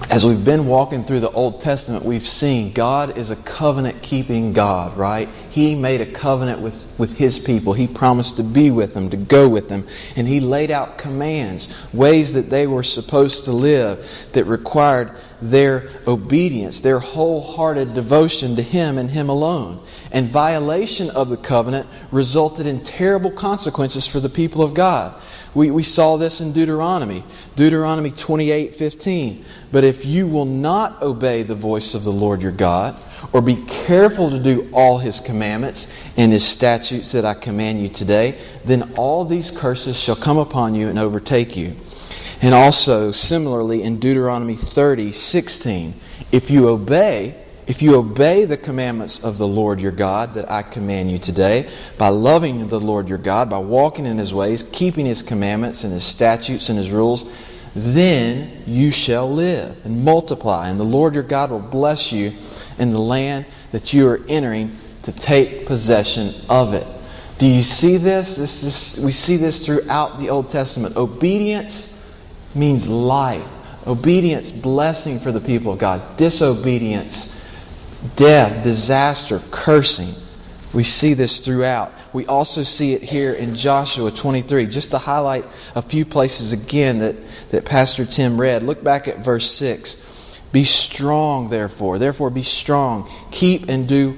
as 0.08 0.24
we've 0.24 0.44
been 0.44 0.66
walking 0.66 1.04
through 1.04 1.20
the 1.20 1.30
Old 1.30 1.60
Testament, 1.60 2.04
we've 2.04 2.28
seen 2.28 2.72
God 2.72 3.18
is 3.18 3.30
a 3.30 3.36
covenant 3.36 4.02
keeping 4.02 4.52
God, 4.52 4.96
right? 4.96 5.28
He 5.56 5.74
made 5.74 6.02
a 6.02 6.12
covenant 6.12 6.60
with, 6.60 6.84
with 6.98 7.16
His 7.16 7.38
people. 7.38 7.72
He 7.72 7.86
promised 7.86 8.36
to 8.36 8.42
be 8.42 8.70
with 8.70 8.92
them, 8.92 9.08
to 9.08 9.16
go 9.16 9.48
with 9.48 9.70
them. 9.70 9.86
And 10.14 10.28
He 10.28 10.38
laid 10.38 10.70
out 10.70 10.98
commands, 10.98 11.70
ways 11.94 12.34
that 12.34 12.50
they 12.50 12.66
were 12.66 12.82
supposed 12.82 13.44
to 13.46 13.52
live 13.52 14.06
that 14.32 14.44
required 14.44 15.12
their 15.40 15.88
obedience, 16.06 16.80
their 16.80 16.98
wholehearted 16.98 17.94
devotion 17.94 18.54
to 18.56 18.62
Him 18.62 18.98
and 18.98 19.10
Him 19.10 19.30
alone. 19.30 19.82
And 20.12 20.28
violation 20.28 21.08
of 21.08 21.30
the 21.30 21.38
covenant 21.38 21.88
resulted 22.12 22.66
in 22.66 22.84
terrible 22.84 23.30
consequences 23.30 24.06
for 24.06 24.20
the 24.20 24.28
people 24.28 24.60
of 24.62 24.74
God. 24.74 25.18
We, 25.54 25.70
we 25.70 25.84
saw 25.84 26.18
this 26.18 26.42
in 26.42 26.52
Deuteronomy. 26.52 27.24
Deuteronomy 27.54 28.10
28 28.10 28.74
15. 28.74 29.42
But 29.72 29.84
if 29.84 30.04
you 30.04 30.26
will 30.26 30.44
not 30.44 31.00
obey 31.00 31.44
the 31.44 31.54
voice 31.54 31.94
of 31.94 32.04
the 32.04 32.12
Lord 32.12 32.42
your 32.42 32.52
God, 32.52 32.94
or 33.32 33.40
be 33.42 33.56
careful 33.66 34.30
to 34.30 34.38
do 34.38 34.68
all 34.72 34.98
his 34.98 35.20
commandments 35.20 35.86
and 36.16 36.32
his 36.32 36.46
statutes 36.46 37.12
that 37.12 37.24
I 37.24 37.34
command 37.34 37.80
you 37.80 37.88
today, 37.88 38.38
then 38.64 38.94
all 38.96 39.24
these 39.24 39.50
curses 39.50 39.98
shall 39.98 40.16
come 40.16 40.38
upon 40.38 40.74
you 40.74 40.88
and 40.88 40.98
overtake 40.98 41.56
you. 41.56 41.76
And 42.42 42.54
also, 42.54 43.12
similarly, 43.12 43.82
in 43.82 43.98
Deuteronomy 43.98 44.56
30 44.56 45.12
16, 45.12 45.94
if 46.32 46.50
you 46.50 46.68
obey, 46.68 47.34
if 47.66 47.80
you 47.80 47.96
obey 47.96 48.44
the 48.44 48.56
commandments 48.56 49.24
of 49.24 49.38
the 49.38 49.46
Lord 49.46 49.80
your 49.80 49.92
God 49.92 50.34
that 50.34 50.50
I 50.50 50.62
command 50.62 51.10
you 51.10 51.18
today, 51.18 51.70
by 51.96 52.08
loving 52.08 52.66
the 52.66 52.78
Lord 52.78 53.08
your 53.08 53.18
God, 53.18 53.48
by 53.48 53.58
walking 53.58 54.06
in 54.06 54.18
his 54.18 54.34
ways, 54.34 54.64
keeping 54.70 55.06
his 55.06 55.22
commandments 55.22 55.84
and 55.84 55.92
his 55.92 56.04
statutes 56.04 56.68
and 56.68 56.78
his 56.78 56.90
rules, 56.90 57.26
then 57.74 58.62
you 58.66 58.90
shall 58.90 59.32
live 59.32 59.76
and 59.84 60.04
multiply, 60.04 60.68
and 60.68 60.78
the 60.78 60.84
Lord 60.84 61.14
your 61.14 61.22
God 61.22 61.50
will 61.50 61.58
bless 61.58 62.12
you 62.12 62.32
in 62.78 62.92
the 62.92 63.00
land 63.00 63.46
that 63.72 63.92
you 63.92 64.08
are 64.08 64.20
entering 64.28 64.76
to 65.04 65.12
take 65.12 65.66
possession 65.66 66.34
of 66.48 66.74
it. 66.74 66.86
Do 67.38 67.46
you 67.46 67.62
see 67.62 67.96
this? 67.96 68.36
this, 68.36 68.60
this 68.62 68.98
we 68.98 69.12
see 69.12 69.36
this 69.36 69.64
throughout 69.64 70.18
the 70.18 70.30
Old 70.30 70.50
Testament. 70.50 70.96
Obedience 70.96 71.92
means 72.54 72.88
life. 72.88 73.46
Obedience, 73.86 74.50
blessing 74.50 75.20
for 75.20 75.30
the 75.30 75.40
people 75.40 75.72
of 75.72 75.78
God. 75.78 76.16
Disobedience, 76.16 77.40
death, 78.16 78.64
disaster, 78.64 79.40
cursing. 79.50 80.14
We 80.72 80.82
see 80.82 81.14
this 81.14 81.38
throughout. 81.38 81.92
We 82.12 82.26
also 82.26 82.62
see 82.62 82.94
it 82.94 83.02
here 83.02 83.34
in 83.34 83.54
Joshua 83.54 84.10
23. 84.10 84.66
Just 84.66 84.90
to 84.90 84.98
highlight 84.98 85.44
a 85.74 85.82
few 85.82 86.04
places 86.04 86.52
again 86.52 86.98
that, 86.98 87.14
that 87.50 87.64
Pastor 87.64 88.04
Tim 88.04 88.40
read, 88.40 88.62
look 88.62 88.82
back 88.82 89.06
at 89.06 89.18
verse 89.18 89.50
6. 89.52 89.96
Be 90.52 90.64
strong, 90.64 91.48
therefore. 91.48 91.98
Therefore, 91.98 92.30
be 92.30 92.42
strong. 92.42 93.10
Keep 93.30 93.68
and 93.68 93.86
do 93.88 94.16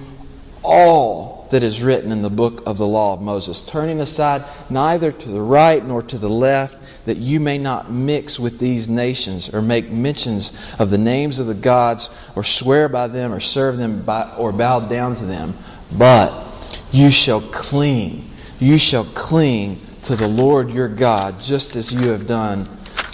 all 0.62 1.48
that 1.50 1.62
is 1.62 1.82
written 1.82 2.12
in 2.12 2.22
the 2.22 2.30
book 2.30 2.62
of 2.66 2.78
the 2.78 2.86
law 2.86 3.14
of 3.14 3.22
Moses, 3.22 3.62
turning 3.62 4.00
aside 4.00 4.44
neither 4.68 5.10
to 5.10 5.28
the 5.28 5.40
right 5.40 5.84
nor 5.84 6.02
to 6.02 6.18
the 6.18 6.28
left 6.28 6.76
that 7.06 7.16
you 7.16 7.40
may 7.40 7.56
not 7.56 7.90
mix 7.90 8.38
with 8.38 8.58
these 8.58 8.88
nations 8.88 9.52
or 9.54 9.62
make 9.62 9.90
mentions 9.90 10.52
of 10.78 10.90
the 10.90 10.98
names 10.98 11.38
of 11.38 11.46
the 11.46 11.54
gods 11.54 12.10
or 12.36 12.44
swear 12.44 12.86
by 12.86 13.06
them 13.06 13.32
or 13.32 13.40
serve 13.40 13.78
them 13.78 14.02
by, 14.02 14.30
or 14.36 14.52
bow 14.52 14.80
down 14.80 15.14
to 15.14 15.24
them, 15.24 15.56
but 15.90 16.44
you 16.92 17.10
shall 17.10 17.40
cling, 17.40 18.30
you 18.60 18.76
shall 18.76 19.06
cling 19.06 19.80
to 20.02 20.16
the 20.16 20.28
Lord 20.28 20.70
your 20.70 20.88
God 20.88 21.40
just 21.40 21.76
as 21.76 21.90
you 21.90 22.08
have 22.08 22.26
done 22.26 22.68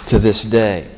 to 0.07 0.19
this 0.19 0.43
day. 0.43 0.89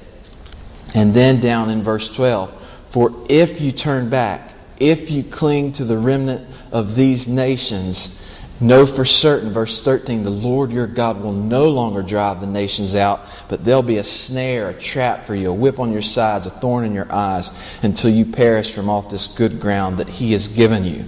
And 0.97 1.13
then 1.13 1.39
down 1.39 1.69
in 1.69 1.83
verse 1.83 2.09
12, 2.09 2.51
for 2.89 3.13
if 3.29 3.61
you 3.61 3.71
turn 3.71 4.09
back, 4.09 4.53
if 4.79 5.11
you 5.11 5.23
cling 5.23 5.73
to 5.73 5.85
the 5.85 5.97
remnant 5.97 6.47
of 6.71 6.95
these 6.95 7.27
nations, 7.27 8.19
Know 8.59 8.87
for 8.87 9.05
certain, 9.05 9.53
verse 9.53 9.83
13, 9.83 10.23
the 10.23 10.31
Lord 10.31 10.71
your 10.71 10.87
God 10.87 11.21
will 11.21 11.33
no 11.33 11.69
longer 11.69 12.01
drive 12.01 12.41
the 12.41 12.47
nations 12.47 12.95
out, 12.95 13.27
but 13.49 13.63
there'll 13.63 13.83
be 13.83 13.97
a 13.97 14.03
snare, 14.03 14.69
a 14.69 14.73
trap 14.73 15.25
for 15.25 15.35
you, 15.35 15.51
a 15.51 15.53
whip 15.53 15.77
on 15.77 15.91
your 15.91 16.01
sides, 16.01 16.47
a 16.47 16.49
thorn 16.49 16.83
in 16.83 16.91
your 16.91 17.11
eyes, 17.11 17.51
until 17.83 18.09
you 18.09 18.25
perish 18.25 18.71
from 18.71 18.89
off 18.89 19.11
this 19.11 19.27
good 19.27 19.59
ground 19.59 19.99
that 19.99 20.09
He 20.09 20.31
has 20.31 20.47
given 20.47 20.85
you. 20.85 21.05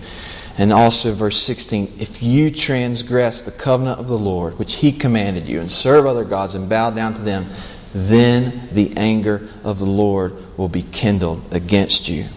And 0.59 0.71
also, 0.71 1.11
verse 1.11 1.41
16, 1.41 1.95
if 1.99 2.21
you 2.21 2.51
transgress 2.51 3.41
the 3.41 3.51
covenant 3.51 3.99
of 3.99 4.07
the 4.07 4.17
Lord, 4.17 4.59
which 4.59 4.75
He 4.75 4.91
commanded 4.91 5.47
you, 5.47 5.59
and 5.59 5.71
serve 5.71 6.05
other 6.05 6.25
gods 6.25 6.53
and 6.53 6.69
bow 6.69 6.91
down 6.91 7.15
to 7.15 7.21
them, 7.21 7.49
then 7.93 8.69
the 8.71 8.95
anger 8.95 9.47
of 9.63 9.79
the 9.79 9.85
Lord 9.85 10.57
will 10.57 10.69
be 10.69 10.83
kindled 10.83 11.43
against 11.51 12.07
you. 12.07 12.27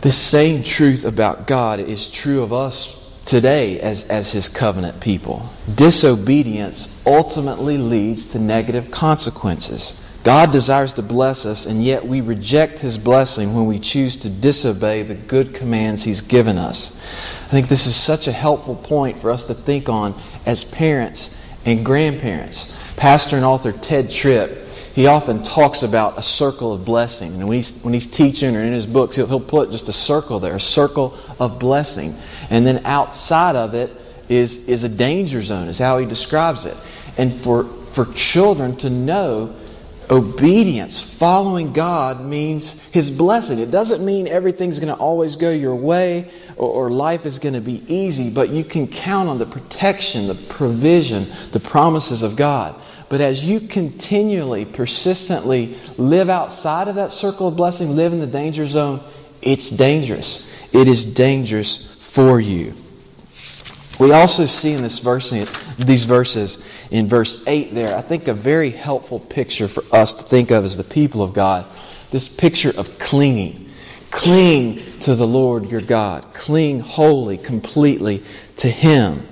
This 0.00 0.16
same 0.16 0.62
truth 0.62 1.04
about 1.04 1.46
God 1.46 1.78
is 1.78 2.08
true 2.08 2.42
of 2.42 2.52
us 2.52 2.96
today 3.26 3.78
as, 3.80 4.04
as 4.04 4.32
His 4.32 4.48
covenant 4.48 5.00
people. 5.00 5.50
Disobedience 5.74 7.02
ultimately 7.06 7.76
leads 7.76 8.26
to 8.32 8.38
negative 8.38 8.90
consequences. 8.90 10.00
God 10.24 10.52
desires 10.52 10.94
to 10.94 11.02
bless 11.02 11.46
us, 11.46 11.64
and 11.66 11.82
yet 11.82 12.06
we 12.06 12.22
reject 12.22 12.80
His 12.80 12.96
blessing 12.96 13.54
when 13.54 13.66
we 13.66 13.78
choose 13.78 14.16
to 14.18 14.30
disobey 14.30 15.02
the 15.02 15.14
good 15.14 15.54
commands 15.54 16.02
He's 16.02 16.22
given 16.22 16.56
us. 16.56 16.96
I 17.44 17.48
think 17.48 17.68
this 17.68 17.86
is 17.86 17.96
such 17.96 18.26
a 18.26 18.32
helpful 18.32 18.76
point 18.76 19.18
for 19.18 19.30
us 19.30 19.44
to 19.44 19.54
think 19.54 19.88
on 19.90 20.20
as 20.46 20.64
parents 20.64 21.34
and 21.64 21.84
grandparents. 21.84 22.76
Pastor 22.96 23.36
and 23.36 23.44
author 23.44 23.72
Tedd 23.72 24.12
Tripp 24.12 24.60
he 24.94 25.06
often 25.06 25.42
talks 25.42 25.82
about 25.82 26.18
a 26.18 26.22
circle 26.22 26.72
of 26.72 26.84
blessing. 26.84 27.32
And 27.34 27.48
when 27.48 27.56
he's, 27.56 27.80
when 27.80 27.94
he's 27.94 28.08
teaching 28.08 28.56
or 28.56 28.60
in 28.60 28.72
his 28.72 28.86
books, 28.86 29.16
he'll, 29.16 29.26
he'll 29.26 29.40
put 29.40 29.70
just 29.70 29.88
a 29.88 29.92
circle 29.92 30.40
there, 30.40 30.56
a 30.56 30.60
circle 30.60 31.16
of 31.38 31.58
blessing. 31.58 32.16
And 32.50 32.66
then 32.66 32.84
outside 32.84 33.54
of 33.54 33.74
it 33.74 33.94
is, 34.28 34.56
is 34.66 34.82
a 34.82 34.88
danger 34.88 35.42
zone, 35.42 35.68
is 35.68 35.78
how 35.78 35.98
he 35.98 36.06
describes 36.06 36.66
it. 36.66 36.76
And 37.18 37.32
for, 37.32 37.64
for 37.64 38.06
children 38.14 38.76
to 38.78 38.90
know 38.90 39.54
obedience, 40.10 41.00
following 41.00 41.72
God 41.72 42.20
means 42.20 42.72
His 42.90 43.10
blessing. 43.10 43.58
It 43.58 43.70
doesn't 43.70 44.04
mean 44.04 44.26
everything's 44.26 44.80
going 44.80 44.94
to 44.94 45.00
always 45.00 45.36
go 45.36 45.50
your 45.50 45.76
way 45.76 46.30
or, 46.56 46.86
or, 46.86 46.90
life 46.90 47.24
is 47.24 47.38
going 47.38 47.54
to 47.54 47.60
be 47.60 47.82
easy, 47.86 48.28
but 48.28 48.50
you 48.50 48.64
can 48.64 48.86
count 48.86 49.28
on 49.28 49.38
the 49.38 49.46
protection, 49.46 50.26
the 50.26 50.34
provision, 50.34 51.30
the 51.52 51.60
promises 51.60 52.22
of 52.22 52.36
God. 52.36 52.74
But 53.08 53.20
as 53.20 53.44
you 53.44 53.60
continually, 53.60 54.64
persistently 54.64 55.78
live 55.96 56.28
outside 56.28 56.88
of 56.88 56.96
that 56.96 57.12
circle 57.12 57.48
of 57.48 57.56
blessing, 57.56 57.96
live 57.96 58.12
in 58.12 58.20
the 58.20 58.26
danger 58.26 58.66
zone, 58.66 59.02
it's 59.42 59.70
dangerous. 59.70 60.48
It 60.72 60.86
is 60.86 61.06
dangerous 61.06 61.88
for 61.98 62.40
you. 62.40 62.74
We 63.98 64.12
also 64.12 64.46
see 64.46 64.72
in 64.72 64.82
this 64.82 64.98
verse, 64.98 65.30
these 65.78 66.04
verses, 66.04 66.58
in 66.90 67.08
verse 67.08 67.42
8 67.46 67.74
there, 67.74 67.96
I 67.96 68.02
think 68.02 68.28
a 68.28 68.34
very 68.34 68.70
helpful 68.70 69.20
picture 69.20 69.68
for 69.68 69.84
us 69.94 70.14
to 70.14 70.22
think 70.22 70.50
of 70.50 70.64
as 70.64 70.76
the 70.76 70.84
people 70.84 71.22
of 71.22 71.32
God. 71.32 71.66
This 72.10 72.28
picture 72.28 72.72
of 72.76 72.98
clinging. 72.98 73.68
Cling 74.10 74.82
to 75.00 75.14
the 75.14 75.26
Lord 75.26 75.70
your 75.70 75.80
God. 75.80 76.34
Cling 76.34 76.80
wholly, 76.80 77.38
completely 77.38 78.24
to 78.56 78.68
Him. 78.68 79.28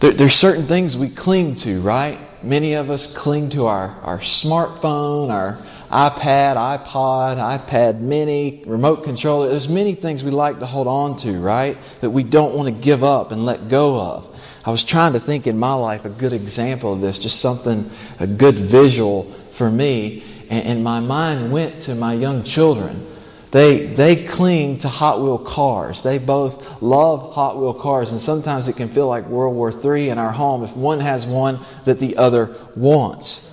There, 0.00 0.10
there's 0.10 0.34
certain 0.34 0.66
things 0.66 0.96
we 0.96 1.08
cling 1.08 1.54
to, 1.56 1.80
right? 1.80 2.18
Many 2.42 2.72
of 2.72 2.90
us 2.90 3.06
cling 3.06 3.50
to 3.50 3.66
our, 3.66 3.90
our 4.02 4.18
smartphone, 4.18 5.30
our 5.30 5.58
iPad, 5.92 6.56
iPod, 6.56 7.36
iPad 7.36 8.00
mini, 8.00 8.64
remote 8.66 9.04
controller. 9.04 9.48
There's 9.50 9.68
many 9.68 9.94
things 9.94 10.24
we 10.24 10.32
like 10.32 10.58
to 10.58 10.66
hold 10.66 10.88
on 10.88 11.16
to, 11.18 11.38
right? 11.38 11.78
That 12.00 12.10
we 12.10 12.24
don't 12.24 12.56
want 12.56 12.66
to 12.66 12.82
give 12.82 13.04
up 13.04 13.30
and 13.30 13.44
let 13.44 13.68
go 13.68 14.00
of. 14.00 14.31
I 14.64 14.70
was 14.70 14.84
trying 14.84 15.14
to 15.14 15.20
think 15.20 15.46
in 15.46 15.58
my 15.58 15.74
life 15.74 16.04
a 16.04 16.08
good 16.08 16.32
example 16.32 16.92
of 16.92 17.00
this, 17.00 17.18
just 17.18 17.40
something, 17.40 17.90
a 18.20 18.26
good 18.26 18.58
visual 18.58 19.24
for 19.52 19.70
me. 19.70 20.22
and, 20.48 20.66
and 20.66 20.84
my 20.84 21.00
mind 21.00 21.50
went 21.50 21.82
to 21.82 21.94
my 21.94 22.14
young 22.14 22.44
children. 22.44 23.06
They, 23.50 23.86
they 23.86 24.24
cling 24.24 24.78
to 24.78 24.88
Hot 24.88 25.20
Wheel 25.20 25.38
cars. 25.38 26.02
They 26.02 26.18
both 26.18 26.82
love 26.82 27.34
Hot 27.34 27.58
Wheel 27.58 27.74
cars, 27.74 28.10
and 28.10 28.20
sometimes 28.20 28.66
it 28.68 28.76
can 28.76 28.88
feel 28.88 29.08
like 29.08 29.26
World 29.26 29.54
War 29.54 29.70
III 29.70 30.08
in 30.08 30.18
our 30.18 30.32
home 30.32 30.64
if 30.64 30.74
one 30.74 31.00
has 31.00 31.26
one 31.26 31.60
that 31.84 31.98
the 31.98 32.16
other 32.16 32.56
wants. 32.76 33.48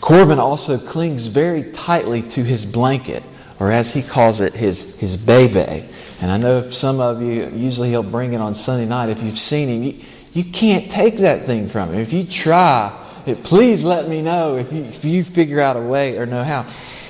Corbin 0.00 0.38
also 0.38 0.76
clings 0.76 1.26
very 1.26 1.72
tightly 1.72 2.20
to 2.22 2.42
his 2.42 2.66
blanket, 2.66 3.22
or 3.60 3.70
as 3.70 3.92
he 3.92 4.02
calls 4.02 4.40
it, 4.40 4.54
his, 4.54 4.82
his 4.96 5.16
bebe. 5.16 5.88
And 6.20 6.30
I 6.30 6.36
know 6.36 6.70
some 6.70 7.00
of 7.00 7.22
you, 7.22 7.50
usually 7.54 7.90
he'll 7.90 8.02
bring 8.02 8.32
it 8.32 8.40
on 8.40 8.54
Sunday 8.54 8.86
night. 8.86 9.10
If 9.10 9.22
you've 9.22 9.38
seen 9.38 9.68
him, 9.68 9.82
you, 9.82 10.04
you 10.32 10.44
can't 10.44 10.90
take 10.90 11.18
that 11.18 11.44
thing 11.44 11.68
from 11.68 11.90
him. 11.90 12.00
If 12.00 12.12
you 12.12 12.24
try, 12.24 13.00
it, 13.26 13.44
please 13.44 13.84
let 13.84 14.08
me 14.08 14.22
know 14.22 14.56
if 14.56 14.72
you, 14.72 14.84
if 14.84 15.04
you 15.04 15.24
figure 15.24 15.60
out 15.60 15.76
a 15.76 15.80
way 15.80 16.18
or 16.18 16.26
know 16.26 16.42
how. 16.42 16.66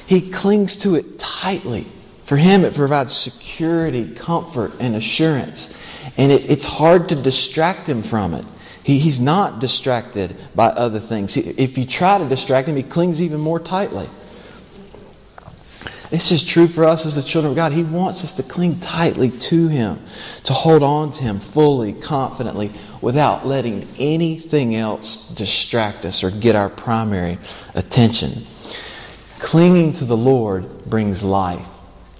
He 0.07 0.31
clings 0.31 0.77
to 0.79 0.95
it 0.97 1.19
tightly. 1.19 1.87
For 2.27 2.37
him, 2.37 2.65
it 2.65 2.75
provides 2.75 3.15
security, 3.15 4.15
comfort, 4.15 4.73
and 4.81 4.97
assurance. 4.97 5.75
And 6.17 6.31
it, 6.31 6.51
it's 6.51 6.67
hard 6.67 7.09
to 7.11 7.15
distract 7.15 7.89
him 7.89 8.03
from 8.03 8.35
it. 8.35 8.45
He, 8.83 8.99
he's 8.99 9.21
not 9.21 9.61
distracted 9.61 10.37
by 10.55 10.67
other 10.69 11.01
things. 11.01 11.33
He, 11.35 11.41
if 11.41 11.79
you 11.79 11.87
try 11.87 12.19
to 12.19 12.29
distract 12.29 12.69
him, 12.69 12.77
he 12.77 12.83
clings 12.83 13.23
even 13.23 13.41
more 13.41 13.59
tightly. 13.59 14.09
This 16.11 16.31
is 16.31 16.45
true 16.45 16.69
for 16.69 16.85
us 16.85 17.07
as 17.07 17.15
the 17.15 17.23
children 17.23 17.53
of 17.53 17.57
God. 17.57 17.73
He 17.73 17.83
wants 17.83 18.23
us 18.23 18.33
to 18.35 18.43
cling 18.43 18.81
tightly 18.81 19.31
to 19.31 19.69
Him, 19.69 20.01
to 20.45 20.53
hold 20.53 20.83
on 20.83 21.13
to 21.13 21.23
Him 21.23 21.41
fully, 21.41 21.93
confidently, 21.93 22.73
without 23.01 23.47
letting 23.47 23.89
anything 23.99 24.77
else 24.77 25.29
distract 25.31 26.05
us 26.05 26.23
or 26.23 26.31
get 26.31 26.55
our 26.55 26.71
primary 26.71 27.39
attention. 27.75 28.45
Clinging 29.41 29.93
to 29.95 30.05
the 30.05 30.17
Lord 30.17 30.85
brings 30.85 31.23
life. 31.23 31.67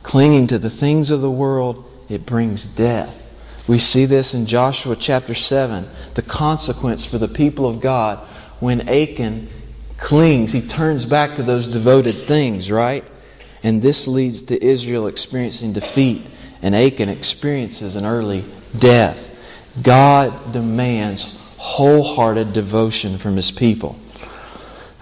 Clinging 0.03 0.47
to 0.49 0.59
the 0.59 0.71
things 0.71 1.11
of 1.11 1.21
the 1.21 1.31
world, 1.31 1.85
it 2.09 2.27
brings 2.27 2.67
death. 2.67 3.23
We 3.67 3.79
see 3.79 4.05
this 4.05 4.35
in 4.35 4.45
Joshua 4.45 4.95
chapter 4.95 5.35
7, 5.35 5.89
the 6.15 6.23
consequence 6.23 7.05
for 7.05 7.17
the 7.17 7.29
people 7.29 7.67
of 7.67 7.81
God 7.81 8.19
when 8.61 8.89
Achan 8.89 9.49
clings, 9.97 10.53
he 10.53 10.61
turns 10.61 11.07
back 11.07 11.37
to 11.37 11.43
those 11.43 11.69
devoted 11.69 12.27
things, 12.27 12.71
right? 12.71 13.05
And 13.65 13.83
this 13.83 14.07
leads 14.07 14.43
to 14.43 14.65
Israel 14.65 15.09
experiencing 15.09 15.73
defeat, 15.73 16.25
and 16.63 16.77
Achan 16.77 17.09
experiences 17.09 17.97
an 17.97 18.05
early 18.05 18.45
death. 18.79 19.37
God 19.83 20.53
demands 20.53 21.37
wholehearted 21.57 22.53
devotion 22.53 23.19
from 23.19 23.37
his 23.37 23.51
people. 23.51 23.99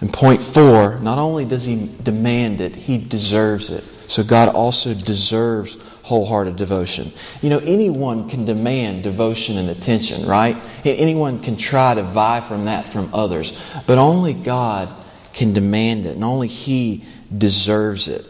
And 0.01 0.13
point 0.13 0.41
four, 0.41 0.99
not 1.01 1.19
only 1.19 1.45
does 1.45 1.65
he 1.65 1.91
demand 2.03 2.61
it, 2.61 2.75
he 2.75 2.99
deserves 2.99 3.69
it. 3.71 3.85
So 4.09 4.23
God 4.23 4.49
also 4.49 4.95
deserves 4.95 5.77
wholehearted 6.03 6.57
devotion. 6.57 7.13
You 7.41 7.51
know, 7.51 7.59
anyone 7.59 8.29
can 8.29 8.45
demand 8.45 9.03
devotion 9.03 9.59
and 9.59 9.71
attention, 9.71 10.27
right? 10.27 10.57
Anyone 10.85 11.43
can 11.43 11.57
try 11.57 11.95
to 11.95 12.03
vie 12.03 12.41
from 12.41 12.67
that 12.67 12.89
from 12.89 13.15
others. 13.15 13.57
But 13.87 13.99
only 13.99 14.35
God 14.35 14.89
can 15.33 15.53
demand 15.53 16.07
it, 16.07 16.15
and 16.15 16.25
only 16.25 16.49
He 16.49 17.05
deserves 17.37 18.09
it. 18.09 18.27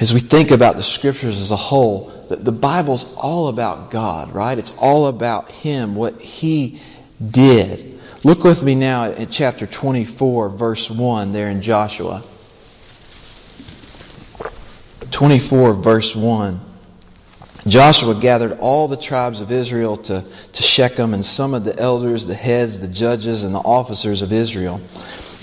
As 0.00 0.12
we 0.12 0.20
think 0.20 0.50
about 0.50 0.76
the 0.76 0.82
scriptures 0.82 1.40
as 1.40 1.50
a 1.50 1.56
whole, 1.56 2.26
the, 2.28 2.36
the 2.36 2.52
Bible's 2.52 3.04
all 3.14 3.48
about 3.48 3.90
God, 3.90 4.34
right? 4.34 4.58
It's 4.58 4.72
all 4.78 5.06
about 5.06 5.50
Him, 5.50 5.94
what 5.94 6.20
He 6.20 6.80
did. 7.30 8.00
Look 8.24 8.42
with 8.42 8.64
me 8.64 8.74
now 8.74 9.04
at 9.04 9.30
chapter 9.30 9.66
24, 9.66 10.48
verse 10.48 10.90
1, 10.90 11.32
there 11.32 11.48
in 11.48 11.62
Joshua. 11.62 12.24
24, 15.10 15.74
verse 15.74 16.16
1. 16.16 16.60
Joshua 17.66 18.14
gathered 18.14 18.58
all 18.58 18.88
the 18.88 18.96
tribes 18.96 19.40
of 19.40 19.52
Israel 19.52 19.96
to, 19.96 20.24
to 20.52 20.62
Shechem 20.62 21.14
and 21.14 21.24
summoned 21.24 21.64
the 21.64 21.78
elders, 21.78 22.26
the 22.26 22.34
heads, 22.34 22.78
the 22.80 22.88
judges, 22.88 23.44
and 23.44 23.54
the 23.54 23.60
officers 23.60 24.22
of 24.22 24.32
Israel. 24.32 24.80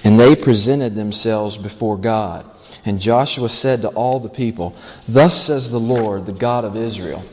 And 0.03 0.19
they 0.19 0.35
presented 0.35 0.93
themselves 0.93 1.57
before 1.57 1.97
God. 1.97 2.49
And 2.85 2.99
Joshua 2.99 3.49
said 3.49 3.81
to 3.83 3.89
all 3.89 4.19
the 4.19 4.29
people, 4.29 4.75
Thus 5.07 5.45
says 5.45 5.71
the 5.71 5.79
Lord, 5.79 6.25
the 6.25 6.31
God 6.31 6.65
of 6.65 6.75
Israel. 6.75 7.23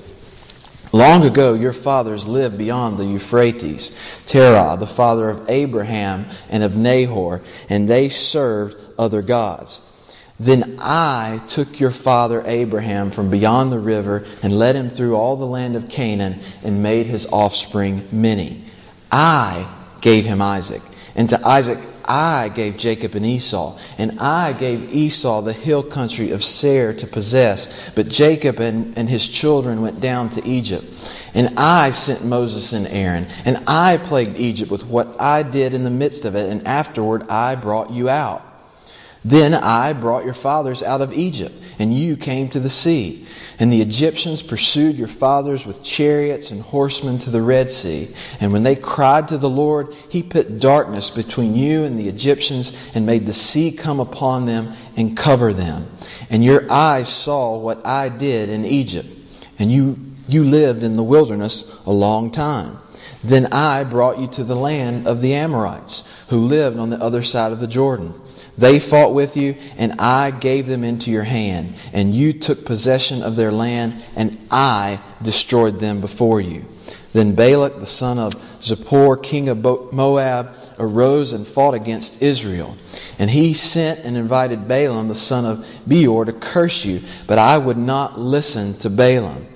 Long 0.92 1.24
ago, 1.24 1.54
your 1.54 1.74
fathers 1.74 2.26
lived 2.26 2.56
beyond 2.56 2.98
the 2.98 3.04
Euphrates. 3.04 3.92
Terah, 4.26 4.76
the 4.78 4.86
father 4.86 5.28
of 5.28 5.48
Abraham 5.48 6.26
and 6.48 6.62
of 6.62 6.76
Nahor, 6.76 7.42
and 7.68 7.88
they 7.88 8.08
served 8.08 8.76
other 8.98 9.20
gods. 9.20 9.82
Then 10.40 10.78
I 10.80 11.42
took 11.48 11.80
your 11.80 11.90
father 11.90 12.42
Abraham 12.46 13.10
from 13.10 13.28
beyond 13.28 13.72
the 13.72 13.78
river 13.78 14.24
and 14.42 14.58
led 14.58 14.76
him 14.76 14.88
through 14.88 15.16
all 15.16 15.36
the 15.36 15.44
land 15.44 15.74
of 15.74 15.88
Canaan 15.88 16.40
and 16.62 16.82
made 16.82 17.06
his 17.06 17.26
offspring 17.26 18.08
many. 18.12 18.64
I 19.10 19.68
gave 20.00 20.24
him 20.24 20.40
Isaac, 20.40 20.82
and 21.18 21.28
to 21.30 21.46
Isaac 21.46 21.80
I 22.04 22.48
gave 22.48 22.78
Jacob 22.78 23.16
and 23.16 23.26
Esau, 23.26 23.76
and 23.98 24.18
I 24.20 24.52
gave 24.54 24.94
Esau 24.94 25.42
the 25.42 25.52
hill 25.52 25.82
country 25.82 26.30
of 26.30 26.42
Seir 26.42 26.94
to 26.94 27.06
possess. 27.08 27.90
But 27.94 28.08
Jacob 28.08 28.60
and, 28.60 28.96
and 28.96 29.08
his 29.10 29.26
children 29.26 29.82
went 29.82 30.00
down 30.00 30.30
to 30.30 30.48
Egypt. 30.48 30.86
And 31.34 31.58
I 31.58 31.90
sent 31.90 32.24
Moses 32.24 32.72
and 32.72 32.86
Aaron, 32.86 33.26
and 33.44 33.62
I 33.66 33.98
plagued 33.98 34.38
Egypt 34.38 34.70
with 34.70 34.86
what 34.86 35.20
I 35.20 35.42
did 35.42 35.74
in 35.74 35.84
the 35.84 35.90
midst 35.90 36.24
of 36.24 36.34
it, 36.36 36.50
and 36.50 36.66
afterward 36.66 37.28
I 37.28 37.56
brought 37.56 37.90
you 37.90 38.08
out. 38.08 38.47
Then 39.24 39.52
I 39.52 39.92
brought 39.92 40.24
your 40.24 40.34
fathers 40.34 40.82
out 40.82 41.00
of 41.00 41.12
Egypt, 41.12 41.54
and 41.78 41.92
you 41.92 42.16
came 42.16 42.48
to 42.50 42.60
the 42.60 42.70
sea. 42.70 43.26
And 43.58 43.72
the 43.72 43.82
Egyptians 43.82 44.42
pursued 44.42 44.96
your 44.96 45.08
fathers 45.08 45.66
with 45.66 45.82
chariots 45.82 46.52
and 46.52 46.62
horsemen 46.62 47.18
to 47.20 47.30
the 47.30 47.42
Red 47.42 47.70
Sea. 47.70 48.14
And 48.40 48.52
when 48.52 48.62
they 48.62 48.76
cried 48.76 49.28
to 49.28 49.38
the 49.38 49.50
Lord, 49.50 49.92
he 50.08 50.22
put 50.22 50.60
darkness 50.60 51.10
between 51.10 51.56
you 51.56 51.84
and 51.84 51.98
the 51.98 52.08
Egyptians 52.08 52.72
and 52.94 53.04
made 53.04 53.26
the 53.26 53.32
sea 53.32 53.72
come 53.72 53.98
upon 53.98 54.46
them 54.46 54.74
and 54.96 55.16
cover 55.16 55.52
them. 55.52 55.90
And 56.30 56.44
your 56.44 56.70
eyes 56.70 57.08
saw 57.08 57.58
what 57.58 57.84
I 57.84 58.08
did 58.10 58.48
in 58.48 58.64
Egypt. 58.64 59.08
And 59.58 59.72
you, 59.72 59.98
you 60.28 60.44
lived 60.44 60.84
in 60.84 60.94
the 60.94 61.02
wilderness 61.02 61.64
a 61.84 61.92
long 61.92 62.30
time. 62.30 62.78
Then 63.24 63.46
I 63.52 63.82
brought 63.82 64.20
you 64.20 64.28
to 64.28 64.44
the 64.44 64.54
land 64.54 65.08
of 65.08 65.20
the 65.20 65.34
Amorites, 65.34 66.04
who 66.28 66.38
lived 66.38 66.78
on 66.78 66.90
the 66.90 67.02
other 67.02 67.24
side 67.24 67.50
of 67.50 67.58
the 67.58 67.66
Jordan. 67.66 68.14
They 68.58 68.80
fought 68.80 69.14
with 69.14 69.36
you, 69.36 69.54
and 69.76 70.00
I 70.00 70.32
gave 70.32 70.66
them 70.66 70.82
into 70.82 71.12
your 71.12 71.22
hand, 71.22 71.74
and 71.92 72.12
you 72.12 72.32
took 72.32 72.64
possession 72.64 73.22
of 73.22 73.36
their 73.36 73.52
land, 73.52 74.02
and 74.16 74.36
I 74.50 74.98
destroyed 75.22 75.78
them 75.78 76.00
before 76.00 76.40
you. 76.40 76.64
Then 77.12 77.34
Balak, 77.34 77.78
the 77.78 77.86
son 77.86 78.18
of 78.18 78.34
Zippor, 78.60 79.22
king 79.22 79.48
of 79.48 79.62
Moab, 79.92 80.56
arose 80.78 81.32
and 81.32 81.46
fought 81.46 81.74
against 81.74 82.20
Israel. 82.20 82.76
And 83.18 83.30
he 83.30 83.54
sent 83.54 84.00
and 84.00 84.16
invited 84.16 84.68
Balaam, 84.68 85.08
the 85.08 85.14
son 85.14 85.44
of 85.44 85.66
Beor, 85.86 86.24
to 86.24 86.32
curse 86.32 86.84
you, 86.84 87.02
but 87.26 87.38
I 87.38 87.58
would 87.58 87.78
not 87.78 88.18
listen 88.18 88.74
to 88.78 88.90
Balaam. 88.90 89.46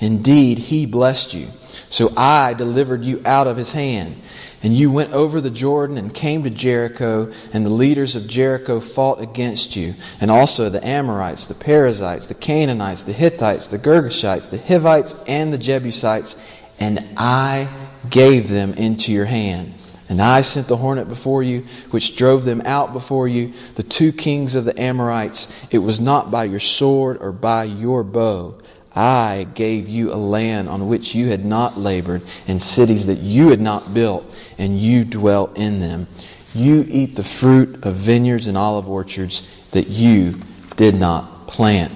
Indeed, 0.00 0.58
he 0.58 0.86
blessed 0.86 1.34
you. 1.34 1.48
So 1.88 2.12
I 2.16 2.54
delivered 2.54 3.04
you 3.04 3.22
out 3.24 3.46
of 3.46 3.56
his 3.56 3.72
hand. 3.72 4.20
And 4.66 4.76
you 4.76 4.90
went 4.90 5.12
over 5.12 5.40
the 5.40 5.48
Jordan 5.48 5.96
and 5.96 6.12
came 6.12 6.42
to 6.42 6.50
Jericho, 6.50 7.32
and 7.52 7.64
the 7.64 7.70
leaders 7.70 8.16
of 8.16 8.26
Jericho 8.26 8.80
fought 8.80 9.22
against 9.22 9.76
you, 9.76 9.94
and 10.20 10.28
also 10.28 10.68
the 10.68 10.84
Amorites, 10.84 11.46
the 11.46 11.54
Perizzites, 11.54 12.26
the 12.26 12.34
Canaanites, 12.34 13.04
the 13.04 13.12
Hittites, 13.12 13.68
the 13.68 13.78
Girgashites, 13.78 14.50
the 14.50 14.58
Hivites, 14.58 15.14
and 15.28 15.52
the 15.52 15.56
Jebusites, 15.58 16.34
and 16.80 16.98
I 17.16 17.68
gave 18.10 18.48
them 18.48 18.72
into 18.72 19.12
your 19.12 19.26
hand. 19.26 19.72
And 20.08 20.20
I 20.20 20.42
sent 20.42 20.66
the 20.66 20.78
hornet 20.78 21.08
before 21.08 21.44
you, 21.44 21.64
which 21.92 22.16
drove 22.16 22.42
them 22.42 22.60
out 22.64 22.92
before 22.92 23.28
you, 23.28 23.52
the 23.76 23.84
two 23.84 24.10
kings 24.10 24.56
of 24.56 24.64
the 24.64 24.76
Amorites. 24.80 25.46
It 25.70 25.78
was 25.78 26.00
not 26.00 26.32
by 26.32 26.42
your 26.42 26.58
sword 26.58 27.18
or 27.20 27.30
by 27.30 27.62
your 27.62 28.02
bow 28.02 28.58
I 28.96 29.46
gave 29.54 29.88
you 29.88 30.12
a 30.12 30.16
land 30.16 30.70
on 30.70 30.88
which 30.88 31.14
you 31.14 31.28
had 31.28 31.44
not 31.44 31.78
labored, 31.78 32.22
and 32.48 32.60
cities 32.60 33.06
that 33.06 33.18
you 33.18 33.50
had 33.50 33.60
not 33.60 33.92
built, 33.92 34.24
and 34.56 34.80
you 34.80 35.04
dwell 35.04 35.52
in 35.54 35.80
them. 35.80 36.08
You 36.54 36.86
eat 36.88 37.14
the 37.14 37.22
fruit 37.22 37.84
of 37.84 37.96
vineyards 37.96 38.46
and 38.46 38.56
olive 38.56 38.88
orchards 38.88 39.46
that 39.72 39.88
you 39.88 40.40
did 40.76 40.94
not 40.94 41.46
plant. 41.46 41.92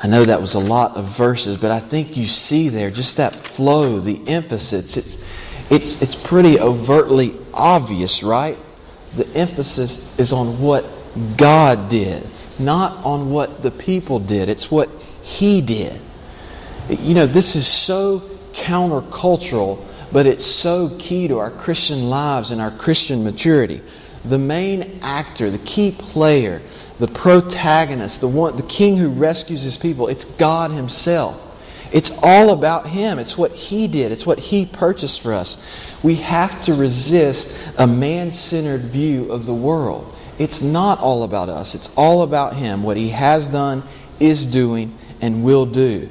I 0.00 0.06
know 0.06 0.24
that 0.24 0.40
was 0.40 0.54
a 0.54 0.60
lot 0.60 0.96
of 0.96 1.06
verses, 1.06 1.58
but 1.58 1.72
I 1.72 1.80
think 1.80 2.16
you 2.16 2.26
see 2.26 2.68
there 2.68 2.90
just 2.90 3.16
that 3.16 3.34
flow, 3.34 3.98
the 3.98 4.20
emphasis. 4.28 4.96
It's, 4.96 5.18
it's, 5.70 6.00
it's 6.00 6.14
pretty 6.14 6.60
overtly 6.60 7.34
obvious, 7.52 8.22
right? 8.22 8.58
The 9.16 9.26
emphasis 9.34 10.16
is 10.18 10.32
on 10.32 10.60
what 10.60 10.84
God 11.36 11.88
did, 11.88 12.24
not 12.60 13.04
on 13.04 13.30
what 13.30 13.62
the 13.62 13.70
people 13.70 14.20
did. 14.20 14.48
It's 14.48 14.70
what 14.70 14.90
he 15.24 15.60
did. 15.60 16.00
You 16.88 17.14
know, 17.14 17.26
this 17.26 17.56
is 17.56 17.66
so 17.66 18.20
countercultural, 18.52 19.84
but 20.12 20.26
it's 20.26 20.46
so 20.46 20.94
key 21.00 21.26
to 21.26 21.38
our 21.38 21.50
Christian 21.50 22.08
lives 22.08 22.52
and 22.52 22.60
our 22.60 22.70
Christian 22.70 23.24
maturity. 23.24 23.82
the 24.24 24.38
main 24.38 24.98
actor, 25.02 25.50
the 25.50 25.58
key 25.58 25.92
player, 25.92 26.62
the 26.98 27.08
protagonist, 27.08 28.20
the 28.20 28.28
one 28.28 28.56
the 28.56 28.62
king 28.62 28.96
who 28.96 29.10
rescues 29.10 29.62
his 29.62 29.76
people, 29.76 30.08
it's 30.08 30.24
God 30.24 30.70
himself. 30.70 31.40
It's 31.92 32.10
all 32.22 32.50
about 32.50 32.88
him. 32.88 33.18
It's 33.20 33.38
what 33.38 33.52
he 33.52 33.86
did. 33.86 34.10
It's 34.10 34.26
what 34.26 34.38
he 34.38 34.66
purchased 34.66 35.20
for 35.20 35.32
us. 35.32 35.62
We 36.02 36.16
have 36.16 36.64
to 36.64 36.74
resist 36.74 37.54
a 37.78 37.86
man-centered 37.86 38.86
view 38.86 39.30
of 39.30 39.46
the 39.46 39.54
world. 39.54 40.12
It's 40.38 40.60
not 40.60 40.98
all 40.98 41.22
about 41.22 41.48
us. 41.48 41.76
It's 41.76 41.92
all 41.96 42.22
about 42.22 42.56
him, 42.56 42.82
what 42.82 42.96
he 42.96 43.10
has 43.10 43.48
done, 43.48 43.84
is 44.18 44.44
doing, 44.44 44.98
and 45.20 45.44
will 45.44 45.66
do. 45.66 46.08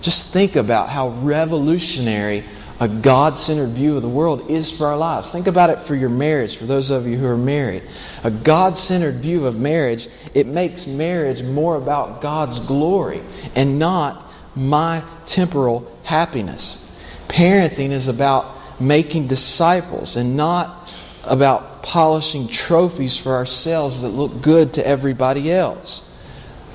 Just 0.00 0.32
think 0.32 0.56
about 0.56 0.88
how 0.88 1.08
revolutionary 1.08 2.44
a 2.78 2.88
God 2.88 3.38
centered 3.38 3.70
view 3.70 3.96
of 3.96 4.02
the 4.02 4.08
world 4.08 4.50
is 4.50 4.70
for 4.70 4.86
our 4.86 4.96
lives. 4.96 5.30
Think 5.30 5.46
about 5.46 5.70
it 5.70 5.80
for 5.80 5.94
your 5.94 6.10
marriage, 6.10 6.56
for 6.56 6.66
those 6.66 6.90
of 6.90 7.06
you 7.06 7.16
who 7.16 7.26
are 7.26 7.36
married. 7.36 7.82
A 8.22 8.30
God 8.30 8.76
centered 8.76 9.16
view 9.16 9.46
of 9.46 9.58
marriage, 9.58 10.08
it 10.34 10.46
makes 10.46 10.86
marriage 10.86 11.42
more 11.42 11.76
about 11.76 12.20
God's 12.20 12.60
glory 12.60 13.22
and 13.54 13.78
not 13.78 14.30
my 14.54 15.02
temporal 15.24 15.90
happiness. 16.02 16.84
Parenting 17.28 17.90
is 17.90 18.08
about 18.08 18.80
making 18.80 19.26
disciples 19.26 20.16
and 20.16 20.36
not 20.36 20.88
about 21.24 21.82
polishing 21.82 22.46
trophies 22.46 23.16
for 23.16 23.32
ourselves 23.32 24.02
that 24.02 24.08
look 24.08 24.42
good 24.42 24.74
to 24.74 24.86
everybody 24.86 25.50
else. 25.50 26.08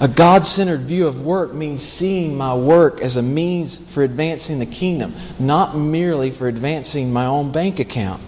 A 0.02 0.08
God 0.08 0.48
centered 0.48 0.82
view 0.82 1.06
of 1.06 1.22
work 1.22 1.54
means 1.54 1.84
seeing 1.84 2.36
my 2.36 2.56
work 2.56 3.02
as 3.02 3.18
a 3.18 3.22
means 3.22 3.78
for 3.78 4.02
advancing 4.02 4.58
the 4.58 4.66
kingdom, 4.66 5.14
not 5.38 5.78
merely 5.78 6.32
for 6.32 6.48
advancing 6.48 7.14
my 7.14 7.28
own 7.28 7.52
bank 7.52 7.80
account. 7.80 8.20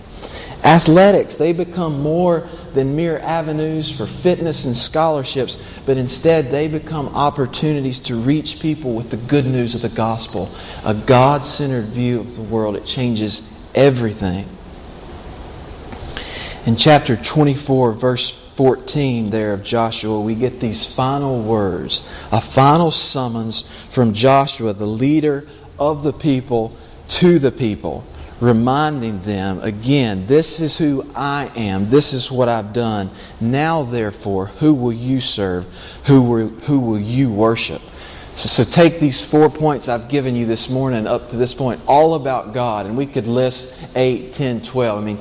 Athletics, 0.63 1.33
they 1.33 1.51
become 1.51 1.99
more 1.99 2.47
than 2.75 2.95
mere 2.95 3.17
avenues 3.17 3.89
for 3.89 4.05
fitness 4.05 4.65
and 4.65 4.77
scholarships, 4.77 5.57
but 5.87 5.97
instead 5.97 6.51
they 6.51 6.67
become 6.67 7.07
opportunities 7.09 7.97
to 8.01 8.15
reach 8.17 8.59
people 8.59 8.93
with 8.93 9.09
the 9.09 9.17
good 9.17 9.47
news 9.47 9.73
of 9.73 9.81
the 9.81 9.89
gospel. 9.89 10.53
A 10.85 10.93
God 10.93 11.43
centered 11.43 11.87
view 11.87 12.19
of 12.19 12.35
the 12.35 12.43
world, 12.43 12.75
it 12.75 12.85
changes 12.85 13.41
everything. 13.73 14.47
In 16.67 16.75
chapter 16.75 17.15
24, 17.15 17.93
verse 17.93 18.42
14 18.55 19.29
there 19.29 19.53
of 19.53 19.63
Joshua, 19.63 20.19
we 20.19 20.35
get 20.35 20.59
these 20.59 20.85
final 20.85 21.41
words, 21.41 22.03
a 22.31 22.39
final 22.39 22.91
summons 22.91 23.63
from 23.89 24.13
Joshua, 24.13 24.73
the 24.73 24.85
leader 24.85 25.47
of 25.79 26.03
the 26.03 26.13
people, 26.13 26.75
to 27.07 27.39
the 27.39 27.51
people, 27.51 28.05
reminding 28.39 29.21
them 29.23 29.59
again, 29.61 30.27
this 30.27 30.59
is 30.59 30.77
who 30.77 31.09
I 31.15 31.51
am, 31.55 31.89
this 31.89 32.13
is 32.13 32.31
what 32.31 32.49
I've 32.49 32.73
done. 32.73 33.09
Now, 33.39 33.83
therefore, 33.83 34.47
who 34.47 34.73
will 34.73 34.93
you 34.93 35.21
serve? 35.21 35.65
Who 36.05 36.21
will, 36.21 36.47
who 36.47 36.79
will 36.79 36.99
you 36.99 37.31
worship? 37.31 37.81
So, 38.35 38.47
so 38.47 38.69
take 38.69 38.99
these 38.99 39.21
four 39.23 39.49
points 39.49 39.87
I've 39.87 40.09
given 40.09 40.35
you 40.35 40.45
this 40.45 40.69
morning 40.69 41.05
up 41.05 41.29
to 41.29 41.35
this 41.35 41.53
point, 41.53 41.81
all 41.87 42.15
about 42.15 42.53
God, 42.53 42.85
and 42.85 42.97
we 42.97 43.05
could 43.05 43.27
list 43.27 43.75
8, 43.95 44.33
10, 44.33 44.61
12. 44.61 44.99
I 44.99 45.05
mean, 45.05 45.19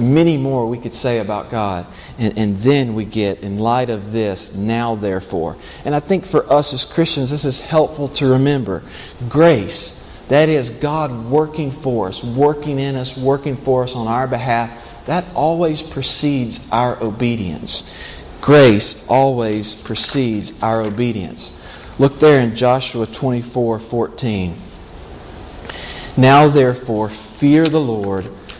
many 0.00 0.36
more 0.36 0.66
we 0.66 0.78
could 0.78 0.94
say 0.94 1.18
about 1.18 1.50
God. 1.50 1.86
And, 2.18 2.36
and, 2.36 2.58
then 2.60 2.94
we 2.94 3.04
get, 3.04 3.40
in 3.40 3.58
light 3.58 3.90
of 3.90 4.12
this, 4.12 4.52
now 4.54 4.94
therefore. 4.94 5.56
And 5.84 5.94
I 5.94 6.00
think 6.00 6.26
for 6.26 6.50
us 6.52 6.72
as 6.72 6.84
Christians, 6.84 7.30
this 7.30 7.44
is 7.44 7.60
helpful 7.60 8.08
to 8.08 8.26
remember. 8.26 8.82
Grace, 9.28 10.04
that 10.28 10.48
is 10.48 10.70
God 10.70 11.26
working 11.26 11.70
for 11.70 12.08
us, 12.08 12.22
working 12.22 12.78
in 12.78 12.96
us, 12.96 13.16
working 13.16 13.56
for 13.56 13.84
us 13.84 13.94
on 13.94 14.06
our 14.06 14.26
behalf, 14.26 14.70
that 15.06 15.24
always 15.34 15.82
precedes 15.82 16.66
our 16.72 17.02
obedience. 17.02 17.84
Grace 18.40 19.04
always 19.08 19.74
precedes 19.74 20.52
our 20.62 20.82
obedience. 20.82 21.52
Look 21.98 22.18
there 22.18 22.40
in 22.40 22.56
Joshua 22.56 23.06
24 23.06 23.78
14. 23.78 24.56
Now 26.16 26.48
therefore, 26.48 27.08
fear 27.08 27.68
the 27.68 27.80
Lord 27.80 28.30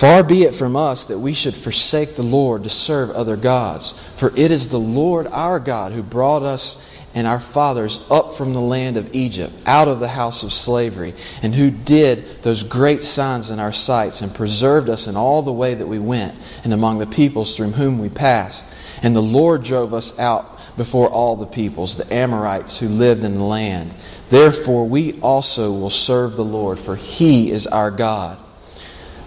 Far 0.00 0.22
be 0.22 0.44
it 0.44 0.54
from 0.54 0.76
us 0.76 1.04
that 1.04 1.18
we 1.18 1.34
should 1.34 1.54
forsake 1.54 2.16
the 2.16 2.22
Lord 2.22 2.62
to 2.62 2.70
serve 2.70 3.10
other 3.10 3.36
gods. 3.36 3.92
For 4.16 4.32
it 4.34 4.50
is 4.50 4.70
the 4.70 4.78
Lord 4.78 5.26
our 5.26 5.60
God 5.60 5.92
who 5.92 6.02
brought 6.02 6.42
us 6.42 6.80
and 7.12 7.26
our 7.26 7.38
fathers 7.38 8.00
up 8.10 8.34
from 8.34 8.54
the 8.54 8.62
land 8.62 8.96
of 8.96 9.14
Egypt, 9.14 9.52
out 9.66 9.88
of 9.88 10.00
the 10.00 10.08
house 10.08 10.42
of 10.42 10.54
slavery, 10.54 11.12
and 11.42 11.54
who 11.54 11.70
did 11.70 12.42
those 12.42 12.62
great 12.62 13.04
signs 13.04 13.50
in 13.50 13.60
our 13.60 13.74
sights, 13.74 14.22
and 14.22 14.34
preserved 14.34 14.88
us 14.88 15.06
in 15.06 15.18
all 15.18 15.42
the 15.42 15.52
way 15.52 15.74
that 15.74 15.86
we 15.86 15.98
went, 15.98 16.34
and 16.64 16.72
among 16.72 16.98
the 16.98 17.06
peoples 17.06 17.54
through 17.54 17.72
whom 17.72 17.98
we 17.98 18.08
passed. 18.08 18.66
And 19.02 19.14
the 19.14 19.20
Lord 19.20 19.62
drove 19.62 19.92
us 19.92 20.18
out 20.18 20.58
before 20.78 21.10
all 21.10 21.36
the 21.36 21.44
peoples, 21.44 21.96
the 21.96 22.10
Amorites 22.10 22.78
who 22.78 22.88
lived 22.88 23.22
in 23.22 23.34
the 23.34 23.44
land. 23.44 23.92
Therefore 24.30 24.88
we 24.88 25.20
also 25.20 25.70
will 25.70 25.90
serve 25.90 26.36
the 26.36 26.42
Lord, 26.42 26.78
for 26.78 26.96
he 26.96 27.50
is 27.50 27.66
our 27.66 27.90
God. 27.90 28.38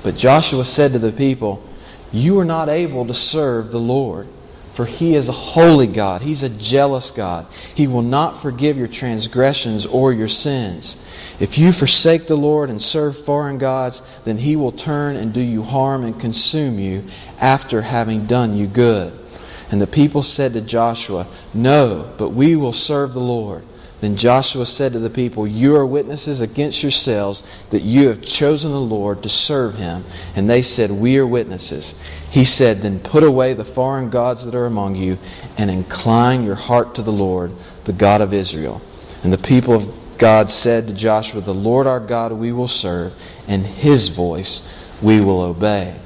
But 0.03 0.17
Joshua 0.17 0.65
said 0.65 0.91
to 0.93 0.99
the 0.99 1.13
people, 1.13 1.63
You 2.11 2.37
are 2.39 2.45
not 2.45 2.69
able 2.69 3.05
to 3.05 3.13
serve 3.13 3.71
the 3.71 3.79
Lord, 3.79 4.27
for 4.73 4.85
he 4.85 5.15
is 5.15 5.29
a 5.29 5.33
holy 5.33 5.87
God. 5.87 6.21
He's 6.21 6.43
a 6.43 6.49
jealous 6.49 7.09
God. 7.09 7.47
He 7.73 7.87
will 7.87 8.01
not 8.01 8.41
forgive 8.41 8.77
your 8.77 8.87
transgressions 8.87 9.85
or 9.85 10.11
your 10.11 10.27
sins. 10.27 10.97
If 11.39 11.57
you 11.57 11.71
forsake 11.71 12.27
the 12.27 12.35
Lord 12.35 12.69
and 12.69 12.81
serve 12.81 13.17
foreign 13.17 13.57
gods, 13.57 14.01
then 14.25 14.39
he 14.39 14.55
will 14.55 14.71
turn 14.71 15.15
and 15.15 15.33
do 15.33 15.41
you 15.41 15.63
harm 15.63 16.03
and 16.03 16.19
consume 16.19 16.79
you 16.79 17.05
after 17.39 17.81
having 17.81 18.25
done 18.25 18.57
you 18.57 18.67
good. 18.67 19.17
And 19.71 19.81
the 19.81 19.87
people 19.87 20.21
said 20.21 20.53
to 20.53 20.61
Joshua, 20.61 21.27
No, 21.53 22.13
but 22.17 22.29
we 22.29 22.55
will 22.55 22.73
serve 22.73 23.13
the 23.13 23.19
Lord. 23.19 23.63
Then 24.03 24.17
Joshua 24.17 24.65
said 24.65 24.91
to 24.91 24.99
the 24.99 25.09
people, 25.09 25.47
You 25.47 25.77
are 25.77 25.85
witnesses 25.85 26.41
against 26.41 26.83
yourselves 26.83 27.41
that 27.69 27.83
you 27.83 28.09
have 28.09 28.21
chosen 28.21 28.73
the 28.73 28.81
Lord 28.81 29.23
to 29.23 29.29
serve 29.29 29.75
him. 29.75 30.03
And 30.35 30.49
they 30.49 30.61
said, 30.61 30.91
We 30.91 31.17
are 31.19 31.25
witnesses. 31.25 31.95
He 32.29 32.43
said, 32.43 32.81
Then 32.81 32.99
put 32.99 33.23
away 33.23 33.53
the 33.53 33.63
foreign 33.63 34.09
gods 34.09 34.43
that 34.43 34.55
are 34.55 34.65
among 34.65 34.95
you 34.95 35.17
and 35.57 35.71
incline 35.71 36.43
your 36.43 36.55
heart 36.55 36.95
to 36.95 37.01
the 37.01 37.13
Lord, 37.13 37.53
the 37.85 37.93
God 37.93 38.19
of 38.19 38.33
Israel. 38.33 38.81
And 39.23 39.31
the 39.31 39.37
people 39.37 39.73
of 39.73 39.89
God 40.17 40.49
said 40.49 40.87
to 40.87 40.93
Joshua, 40.93 41.39
The 41.39 41.53
Lord 41.53 41.87
our 41.87 42.01
God 42.01 42.33
we 42.33 42.51
will 42.51 42.67
serve, 42.67 43.13
and 43.47 43.65
his 43.65 44.09
voice 44.09 44.69
we 45.01 45.21
will 45.21 45.39
obey 45.39 45.97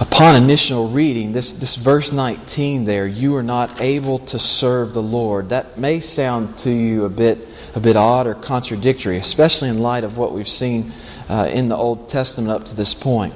upon 0.00 0.36
initial 0.36 0.88
reading, 0.88 1.32
this, 1.32 1.52
this 1.52 1.76
verse 1.76 2.12
19 2.12 2.84
there, 2.84 3.06
you 3.06 3.36
are 3.36 3.42
not 3.42 3.80
able 3.80 4.18
to 4.20 4.38
serve 4.38 4.92
the 4.92 5.02
Lord, 5.02 5.50
that 5.50 5.78
may 5.78 6.00
sound 6.00 6.58
to 6.58 6.70
you 6.70 7.04
a 7.04 7.08
bit, 7.08 7.46
a 7.74 7.80
bit 7.80 7.96
odd 7.96 8.26
or 8.26 8.34
contradictory, 8.34 9.18
especially 9.18 9.68
in 9.68 9.78
light 9.78 10.04
of 10.04 10.18
what 10.18 10.32
we've 10.32 10.48
seen 10.48 10.92
uh, 11.28 11.48
in 11.50 11.68
the 11.68 11.76
Old 11.76 12.08
Testament 12.08 12.50
up 12.50 12.66
to 12.66 12.74
this 12.74 12.94
point. 12.94 13.34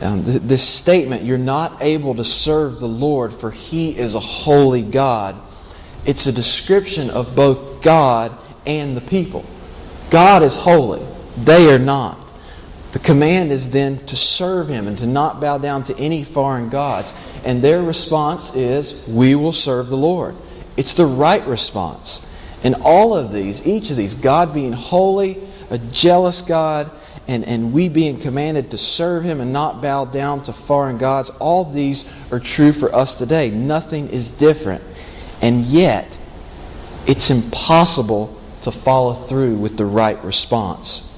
Um, 0.00 0.24
th- 0.24 0.42
this 0.42 0.66
statement, 0.66 1.24
you're 1.24 1.38
not 1.38 1.80
able 1.80 2.14
to 2.16 2.24
serve 2.24 2.80
the 2.80 2.88
Lord, 2.88 3.32
for 3.32 3.50
He 3.50 3.96
is 3.96 4.14
a 4.14 4.20
holy 4.20 4.82
God, 4.82 5.36
it's 6.04 6.26
a 6.26 6.32
description 6.32 7.08
of 7.10 7.34
both 7.34 7.82
God 7.82 8.36
and 8.66 8.96
the 8.96 9.00
people. 9.00 9.44
God 10.10 10.42
is 10.42 10.56
holy, 10.56 11.04
they 11.36 11.72
are 11.72 11.78
not. 11.78 12.23
The 12.94 13.00
command 13.00 13.50
is 13.50 13.70
then 13.70 14.06
to 14.06 14.14
serve 14.14 14.68
him 14.68 14.86
and 14.86 14.96
to 14.98 15.06
not 15.08 15.40
bow 15.40 15.58
down 15.58 15.82
to 15.84 15.98
any 15.98 16.22
foreign 16.22 16.68
gods. 16.68 17.12
And 17.42 17.60
their 17.60 17.82
response 17.82 18.54
is, 18.54 19.04
We 19.08 19.34
will 19.34 19.52
serve 19.52 19.88
the 19.88 19.96
Lord. 19.96 20.36
It's 20.76 20.92
the 20.92 21.04
right 21.04 21.44
response. 21.44 22.24
And 22.62 22.76
all 22.76 23.16
of 23.16 23.32
these, 23.32 23.66
each 23.66 23.90
of 23.90 23.96
these, 23.96 24.14
God 24.14 24.54
being 24.54 24.72
holy, 24.72 25.42
a 25.70 25.78
jealous 25.78 26.40
God, 26.40 26.88
and, 27.26 27.44
and 27.44 27.72
we 27.72 27.88
being 27.88 28.20
commanded 28.20 28.70
to 28.70 28.78
serve 28.78 29.24
him 29.24 29.40
and 29.40 29.52
not 29.52 29.82
bow 29.82 30.04
down 30.04 30.44
to 30.44 30.52
foreign 30.52 30.96
gods, 30.96 31.30
all 31.40 31.64
these 31.64 32.04
are 32.30 32.38
true 32.38 32.72
for 32.72 32.94
us 32.94 33.18
today. 33.18 33.50
Nothing 33.50 34.08
is 34.10 34.30
different. 34.30 34.84
And 35.42 35.64
yet, 35.64 36.16
it's 37.08 37.28
impossible 37.28 38.40
to 38.62 38.70
follow 38.70 39.14
through 39.14 39.56
with 39.56 39.76
the 39.76 39.84
right 39.84 40.24
response. 40.24 41.10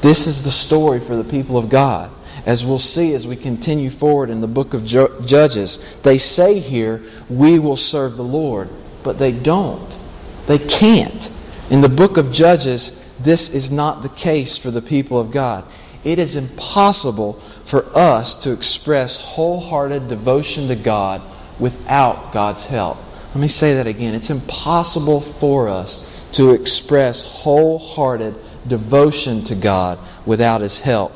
This 0.00 0.26
is 0.26 0.42
the 0.42 0.50
story 0.50 1.00
for 1.00 1.16
the 1.16 1.24
people 1.24 1.58
of 1.58 1.68
God. 1.68 2.10
as 2.46 2.64
we'll 2.64 2.78
see 2.78 3.14
as 3.14 3.26
we 3.26 3.36
continue 3.36 3.90
forward 3.90 4.30
in 4.30 4.40
the 4.40 4.46
book 4.46 4.72
of 4.72 4.84
Judges. 4.84 5.78
They 6.02 6.18
say 6.18 6.60
here, 6.60 7.02
We 7.28 7.58
will 7.58 7.76
serve 7.76 8.16
the 8.16 8.24
Lord, 8.24 8.70
but 9.02 9.18
they 9.18 9.32
don't. 9.32 9.98
They 10.46 10.58
can't. 10.58 11.30
In 11.68 11.82
the 11.82 11.88
book 11.88 12.16
of 12.16 12.32
Judges, 12.32 12.98
this 13.20 13.50
is 13.50 13.70
not 13.70 14.02
the 14.02 14.08
case 14.08 14.56
for 14.56 14.70
the 14.70 14.80
people 14.80 15.18
of 15.18 15.30
God. 15.30 15.64
It 16.04 16.18
is 16.18 16.36
impossible 16.36 17.34
for 17.64 17.84
us 17.96 18.34
to 18.36 18.52
express 18.52 19.16
wholehearted 19.16 20.08
devotion 20.08 20.68
to 20.68 20.76
God 20.76 21.20
without 21.58 22.32
God's 22.32 22.64
help. 22.64 22.96
Let 23.34 23.40
me 23.40 23.48
say 23.48 23.74
that 23.74 23.86
again. 23.86 24.14
It's 24.14 24.30
impossible 24.30 25.20
for 25.20 25.68
us 25.68 26.06
to 26.32 26.52
express 26.52 27.22
wholehearted 27.22 28.34
devotion 28.66 29.44
to 29.44 29.54
God 29.54 29.98
without 30.26 30.60
His 30.60 30.80
help. 30.80 31.12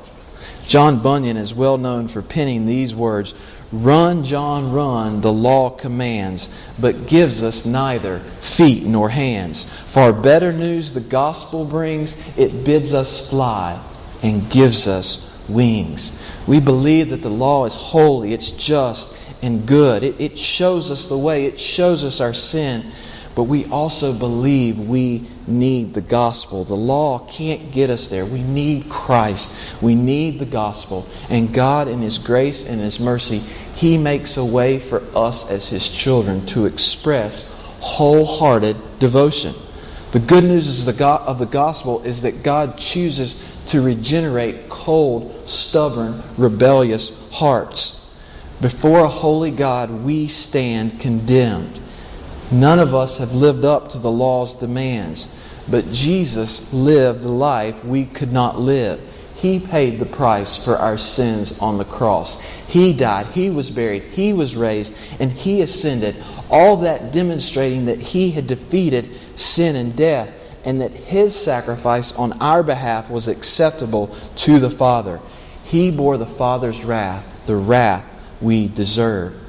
John 0.66 1.02
Bunyan 1.02 1.36
is 1.36 1.54
well 1.54 1.78
known 1.78 2.08
for 2.08 2.22
penning 2.22 2.66
these 2.66 2.94
words 2.94 3.34
Run, 3.72 4.22
John, 4.22 4.70
run, 4.70 5.22
the 5.22 5.32
law 5.32 5.70
commands, 5.70 6.50
but 6.78 7.06
gives 7.06 7.42
us 7.42 7.64
neither 7.64 8.18
feet 8.40 8.84
nor 8.84 9.08
hands. 9.08 9.64
Far 9.86 10.12
better 10.12 10.52
news 10.52 10.92
the 10.92 11.00
gospel 11.00 11.64
brings, 11.64 12.14
it 12.36 12.64
bids 12.64 12.92
us 12.92 13.30
fly 13.30 13.82
and 14.22 14.50
gives 14.50 14.86
us 14.86 15.26
wings. 15.48 16.12
We 16.46 16.60
believe 16.60 17.08
that 17.10 17.22
the 17.22 17.30
law 17.30 17.64
is 17.64 17.74
holy, 17.74 18.34
it's 18.34 18.50
just, 18.50 19.16
and 19.40 19.66
good. 19.66 20.02
It, 20.02 20.20
it 20.20 20.38
shows 20.38 20.90
us 20.90 21.06
the 21.06 21.18
way, 21.18 21.46
it 21.46 21.58
shows 21.58 22.04
us 22.04 22.20
our 22.20 22.34
sin, 22.34 22.92
but 23.34 23.44
we 23.44 23.64
also 23.66 24.12
believe 24.12 24.78
we 24.78 25.26
need 25.46 25.94
the 25.94 26.00
gospel. 26.02 26.64
The 26.64 26.76
law 26.76 27.20
can't 27.20 27.72
get 27.72 27.88
us 27.88 28.08
there. 28.08 28.26
We 28.26 28.42
need 28.42 28.88
Christ. 28.90 29.52
We 29.80 29.94
need 29.94 30.38
the 30.38 30.46
gospel. 30.46 31.08
And 31.30 31.52
God, 31.54 31.88
in 31.88 32.02
His 32.02 32.18
grace 32.18 32.64
and 32.64 32.80
His 32.80 33.00
mercy, 33.00 33.38
He 33.74 33.96
makes 33.96 34.36
a 34.36 34.44
way 34.44 34.78
for 34.78 35.02
us 35.16 35.48
as 35.48 35.68
His 35.68 35.88
children 35.88 36.44
to 36.46 36.66
express 36.66 37.50
wholehearted 37.80 38.76
devotion. 38.98 39.54
The 40.12 40.20
good 40.20 40.44
news 40.44 40.86
of 40.86 40.94
the 40.94 41.48
gospel 41.50 42.02
is 42.02 42.20
that 42.22 42.42
God 42.42 42.76
chooses 42.76 43.34
to 43.68 43.80
regenerate 43.80 44.68
cold, 44.68 45.48
stubborn, 45.48 46.22
rebellious 46.36 47.18
hearts. 47.30 47.98
Before 48.60 49.00
a 49.00 49.08
holy 49.08 49.50
God, 49.50 49.90
we 49.90 50.28
stand 50.28 51.00
condemned. 51.00 51.80
None 52.52 52.78
of 52.78 52.94
us 52.94 53.16
have 53.16 53.34
lived 53.34 53.64
up 53.64 53.88
to 53.90 53.98
the 53.98 54.10
law's 54.10 54.54
demands, 54.54 55.26
but 55.68 55.90
Jesus 55.90 56.70
lived 56.70 57.20
the 57.20 57.28
life 57.28 57.82
we 57.82 58.04
could 58.04 58.30
not 58.30 58.60
live. 58.60 59.00
He 59.36 59.58
paid 59.58 59.98
the 59.98 60.06
price 60.06 60.54
for 60.54 60.76
our 60.76 60.98
sins 60.98 61.58
on 61.58 61.78
the 61.78 61.84
cross. 61.86 62.38
He 62.68 62.92
died, 62.92 63.28
He 63.28 63.48
was 63.48 63.70
buried, 63.70 64.02
He 64.02 64.34
was 64.34 64.54
raised, 64.54 64.94
and 65.18 65.32
He 65.32 65.62
ascended. 65.62 66.22
All 66.50 66.76
that 66.78 67.10
demonstrating 67.10 67.86
that 67.86 68.00
He 68.00 68.32
had 68.32 68.46
defeated 68.46 69.08
sin 69.34 69.74
and 69.74 69.96
death, 69.96 70.28
and 70.64 70.80
that 70.82 70.92
His 70.92 71.34
sacrifice 71.34 72.12
on 72.12 72.34
our 72.34 72.62
behalf 72.62 73.08
was 73.08 73.28
acceptable 73.28 74.14
to 74.36 74.60
the 74.60 74.70
Father. 74.70 75.20
He 75.64 75.90
bore 75.90 76.18
the 76.18 76.26
Father's 76.26 76.84
wrath, 76.84 77.24
the 77.46 77.56
wrath 77.56 78.06
we 78.42 78.68
deserve. 78.68 79.41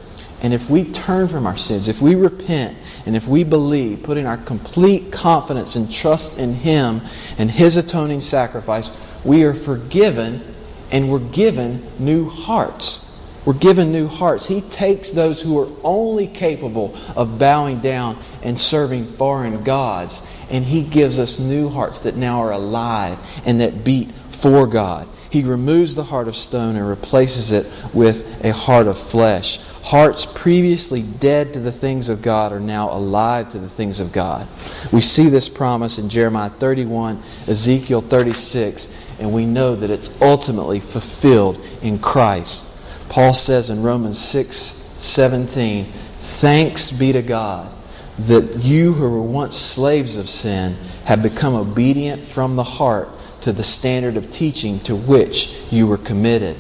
And 0.44 0.54
if 0.54 0.70
we 0.70 0.84
turn 0.84 1.30
from 1.30 1.48
our 1.48 1.56
sins, 1.56 1.88
if 1.88 2.02
we 2.02 2.16
repent, 2.16 2.78
and 3.06 3.16
if 3.16 3.28
we 3.28 3.46
believe, 3.46 4.04
putting 4.04 4.28
our 4.28 4.38
complete 4.38 5.10
confidence 5.10 5.78
and 5.78 5.90
trust 5.90 6.38
in 6.38 6.54
Him 6.54 7.02
and 7.38 7.50
His 7.50 7.78
atoning 7.78 8.20
sacrifice, 8.20 8.92
we 9.24 9.44
are 9.44 9.54
forgiven 9.54 10.54
and 10.92 11.10
we're 11.10 11.20
given 11.20 11.90
new 11.98 12.28
hearts. 12.28 13.10
We're 13.46 13.54
given 13.54 13.94
new 13.94 14.08
hearts. 14.08 14.46
He 14.46 14.62
takes 14.62 15.12
those 15.12 15.42
who 15.42 15.58
are 15.60 15.70
only 15.82 16.28
capable 16.28 16.98
of 17.16 17.40
bowing 17.40 17.80
down 17.80 18.22
and 18.42 18.60
serving 18.60 19.08
foreign 19.08 19.64
gods, 19.64 20.22
and 20.50 20.66
He 20.66 20.84
gives 20.84 21.20
us 21.20 21.40
new 21.40 21.70
hearts 21.70 22.00
that 22.00 22.18
now 22.18 22.40
are 22.40 22.52
alive 22.52 23.18
and 23.46 23.62
that 23.62 23.86
beat 23.86 24.12
for 24.30 24.68
God. 24.68 25.08
He 25.34 25.42
removes 25.42 25.96
the 25.96 26.04
heart 26.04 26.28
of 26.28 26.36
stone 26.36 26.76
and 26.76 26.88
replaces 26.88 27.52
it 27.52 27.66
with 27.92 28.46
a 28.46 28.54
heart 28.54 28.86
of 28.86 29.00
flesh. 29.00 29.58
Hearts 29.82 30.28
previously 30.28 31.02
dead 31.02 31.54
to 31.54 31.60
the 31.60 31.72
things 31.72 32.08
of 32.08 32.22
God 32.22 32.52
are 32.52 32.60
now 32.60 32.92
alive 32.92 33.50
to 33.50 33.58
the 33.58 33.68
things 33.68 34.00
of 34.00 34.12
God. 34.12 34.48
We 34.92 35.02
see 35.02 35.30
this 35.30 35.50
promise 35.50 35.98
in 35.98 36.08
Jeremiah 36.08 36.52
31, 36.52 37.24
Ezekiel 37.48 38.02
36, 38.02 38.88
and 39.18 39.34
we 39.34 39.48
know 39.48 39.76
that 39.76 39.90
it's 39.90 40.16
ultimately 40.22 40.80
fulfilled 40.80 41.60
in 41.82 41.98
Christ. 41.98 42.70
Paul 43.10 43.34
says 43.34 43.72
in 43.72 43.82
Romans 43.82 44.20
6 44.20 44.82
17, 45.00 45.92
Thanks 46.20 46.92
be 46.92 47.12
to 47.12 47.24
God 47.24 47.74
that 48.20 48.64
you 48.64 48.94
who 48.94 49.10
were 49.10 49.20
once 49.20 49.58
slaves 49.58 50.16
of 50.16 50.30
sin 50.30 50.76
have 51.06 51.24
become 51.24 51.56
obedient 51.56 52.24
from 52.24 52.56
the 52.56 52.64
heart 52.64 53.10
to 53.44 53.54
the 53.54 53.64
standard 53.64 54.18
of 54.18 54.32
teaching 54.32 54.80
to 54.82 54.96
which 54.96 55.54
you 55.70 55.86
were 55.86 55.98
committed. 55.98 56.58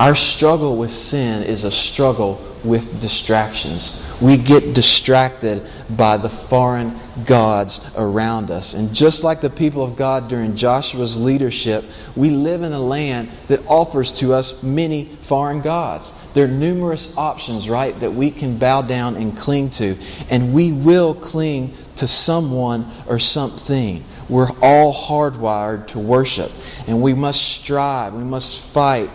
Our 0.00 0.14
struggle 0.14 0.76
with 0.76 0.92
sin 0.92 1.44
is 1.44 1.62
a 1.62 1.70
struggle 1.70 2.44
with 2.64 3.00
distractions. 3.00 4.00
We 4.20 4.36
get 4.36 4.74
distracted 4.74 5.66
by 5.90 6.16
the 6.16 6.28
foreign 6.28 6.98
gods 7.24 7.80
around 7.94 8.50
us. 8.50 8.74
And 8.74 8.94
just 8.94 9.22
like 9.22 9.40
the 9.40 9.50
people 9.50 9.84
of 9.84 9.96
God 9.96 10.28
during 10.28 10.56
Joshua's 10.56 11.16
leadership, 11.16 11.84
we 12.16 12.30
live 12.30 12.62
in 12.62 12.72
a 12.72 12.80
land 12.80 13.30
that 13.48 13.64
offers 13.66 14.10
to 14.12 14.32
us 14.34 14.62
many 14.62 15.16
foreign 15.22 15.60
gods. 15.60 16.12
There 16.32 16.46
are 16.46 16.48
numerous 16.48 17.14
options, 17.16 17.68
right, 17.68 17.98
that 18.00 18.12
we 18.12 18.30
can 18.30 18.58
bow 18.58 18.82
down 18.82 19.16
and 19.16 19.36
cling 19.36 19.70
to. 19.70 19.96
And 20.30 20.54
we 20.54 20.72
will 20.72 21.14
cling 21.14 21.74
to 21.96 22.08
someone 22.08 22.90
or 23.06 23.18
something. 23.18 24.04
We're 24.28 24.50
all 24.62 24.94
hardwired 24.94 25.88
to 25.88 25.98
worship. 25.98 26.50
And 26.86 27.02
we 27.02 27.14
must 27.14 27.42
strive, 27.42 28.14
we 28.14 28.24
must 28.24 28.60
fight 28.60 29.10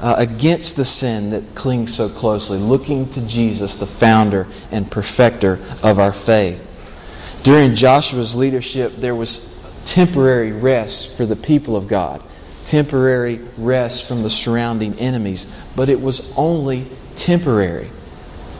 uh, 0.00 0.14
against 0.18 0.76
the 0.76 0.84
sin 0.84 1.30
that 1.30 1.54
clings 1.54 1.94
so 1.94 2.08
closely, 2.08 2.58
looking 2.58 3.08
to 3.10 3.20
Jesus, 3.22 3.76
the 3.76 3.86
founder 3.86 4.46
and 4.70 4.90
perfecter 4.90 5.60
of 5.82 5.98
our 5.98 6.12
faith. 6.12 6.60
During 7.42 7.74
Joshua's 7.74 8.34
leadership, 8.34 8.96
there 8.96 9.14
was 9.14 9.54
temporary 9.84 10.52
rest 10.52 11.14
for 11.16 11.26
the 11.26 11.36
people 11.36 11.76
of 11.76 11.88
God, 11.88 12.22
temporary 12.66 13.40
rest 13.58 14.08
from 14.08 14.22
the 14.22 14.30
surrounding 14.30 14.98
enemies, 14.98 15.46
but 15.76 15.88
it 15.88 16.00
was 16.00 16.32
only 16.36 16.90
temporary. 17.16 17.90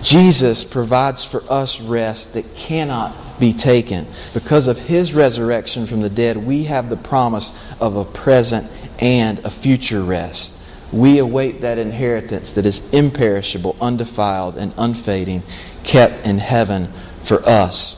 Jesus 0.05 0.65
provides 0.65 1.25
for 1.25 1.43
us 1.51 1.81
rest 1.81 2.35
that 2.35 2.55
cannot 2.55 3.41
be 3.41 3.55
taken. 3.55 4.07
Because 4.35 4.67
of 4.67 4.79
his 4.79 5.15
resurrection 5.15 5.87
from 5.87 6.03
the 6.03 6.11
dead, 6.11 6.37
we 6.37 6.65
have 6.65 6.91
the 6.91 6.97
promise 6.97 7.59
of 7.81 7.97
a 7.97 8.05
present 8.05 8.71
and 8.99 9.39
a 9.39 9.51
future 9.51 10.03
rest. 10.03 10.55
We 10.93 11.19
await 11.19 11.63
that 11.63 11.79
inheritance 11.79 12.53
that 12.53 12.67
is 12.67 12.83
imperishable, 12.93 13.77
undefiled, 13.81 14.59
and 14.59 14.75
unfading, 14.77 15.43
kept 15.85 16.27
in 16.27 16.39
heaven 16.39 16.93
for 17.23 17.43
us. 17.49 17.97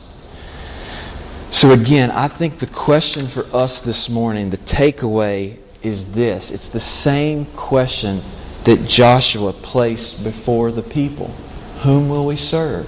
So, 1.49 1.71
again, 1.71 2.09
I 2.09 2.29
think 2.29 2.59
the 2.59 2.67
question 2.67 3.27
for 3.27 3.45
us 3.53 3.81
this 3.81 4.07
morning, 4.07 4.49
the 4.49 4.57
takeaway 4.59 5.57
is 5.83 6.05
this 6.13 6.51
it's 6.51 6.69
the 6.69 6.79
same 6.79 7.45
question 7.47 8.21
that 8.63 8.85
Joshua 8.85 9.51
placed 9.51 10.23
before 10.23 10.71
the 10.71 10.83
people 10.83 11.33
Whom 11.81 12.09
will 12.09 12.25
we 12.25 12.35
serve? 12.35 12.87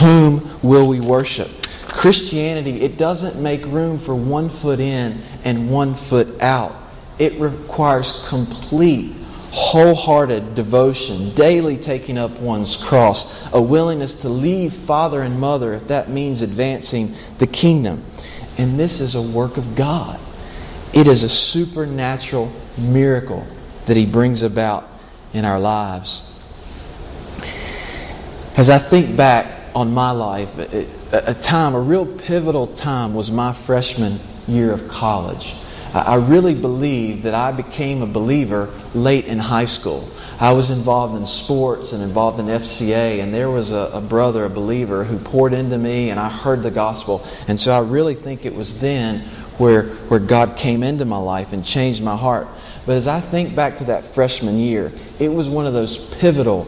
Whom 0.00 0.58
will 0.62 0.88
we 0.88 1.00
worship? 1.00 1.50
Christianity, 1.86 2.82
it 2.82 2.98
doesn't 2.98 3.40
make 3.40 3.64
room 3.66 3.98
for 3.98 4.14
one 4.14 4.50
foot 4.50 4.80
in 4.80 5.22
and 5.44 5.70
one 5.70 5.94
foot 5.94 6.40
out. 6.42 6.74
It 7.18 7.38
requires 7.40 8.24
complete, 8.26 9.14
wholehearted 9.52 10.56
devotion, 10.56 11.32
daily 11.34 11.78
taking 11.78 12.18
up 12.18 12.32
one's 12.40 12.76
cross, 12.76 13.46
a 13.52 13.62
willingness 13.62 14.14
to 14.16 14.28
leave 14.28 14.74
father 14.74 15.22
and 15.22 15.38
mother 15.38 15.72
if 15.74 15.86
that 15.88 16.10
means 16.10 16.42
advancing 16.42 17.14
the 17.38 17.46
kingdom. 17.46 18.04
And 18.58 18.78
this 18.78 19.00
is 19.00 19.14
a 19.14 19.22
work 19.22 19.56
of 19.56 19.76
God. 19.76 20.18
It 20.92 21.06
is 21.06 21.22
a 21.22 21.28
supernatural 21.28 22.52
miracle 22.76 23.46
that 23.86 23.96
He 23.96 24.06
brings 24.06 24.42
about 24.42 24.88
in 25.32 25.44
our 25.44 25.60
lives. 25.60 26.33
As 28.56 28.70
I 28.70 28.78
think 28.78 29.16
back 29.16 29.72
on 29.74 29.92
my 29.92 30.12
life, 30.12 30.48
a 31.12 31.34
time, 31.34 31.74
a 31.74 31.80
real 31.80 32.06
pivotal 32.06 32.68
time 32.68 33.12
was 33.12 33.32
my 33.32 33.52
freshman 33.52 34.20
year 34.46 34.72
of 34.72 34.86
college. 34.86 35.56
I 35.92 36.14
really 36.16 36.54
believe 36.54 37.22
that 37.22 37.34
I 37.34 37.50
became 37.50 38.02
a 38.02 38.06
believer 38.06 38.70
late 38.94 39.24
in 39.24 39.40
high 39.40 39.64
school. 39.64 40.08
I 40.38 40.52
was 40.52 40.70
involved 40.70 41.16
in 41.16 41.26
sports 41.26 41.92
and 41.92 42.02
involved 42.02 42.38
in 42.38 42.46
FCA, 42.46 43.20
and 43.22 43.34
there 43.34 43.50
was 43.50 43.72
a, 43.72 43.90
a, 43.92 44.00
brother, 44.00 44.44
a 44.44 44.50
believer, 44.50 45.02
who 45.02 45.18
poured 45.18 45.52
into 45.52 45.76
me, 45.76 46.10
and 46.10 46.20
I 46.20 46.28
heard 46.28 46.62
the 46.62 46.70
gospel. 46.70 47.26
And 47.48 47.58
so 47.58 47.72
I 47.72 47.80
really 47.80 48.14
think 48.14 48.44
it 48.44 48.54
was 48.54 48.78
then 48.78 49.20
where, 49.58 49.84
where 50.08 50.20
God 50.20 50.56
came 50.56 50.84
into 50.84 51.04
my 51.04 51.18
life 51.18 51.52
and 51.52 51.64
changed 51.64 52.02
my 52.02 52.16
heart. 52.16 52.46
But 52.86 52.96
as 52.96 53.08
I 53.08 53.20
think 53.20 53.56
back 53.56 53.78
to 53.78 53.84
that 53.84 54.04
freshman 54.04 54.58
year, 54.58 54.92
it 55.18 55.28
was 55.28 55.48
one 55.48 55.66
of 55.66 55.72
those 55.72 55.98
pivotal, 56.16 56.66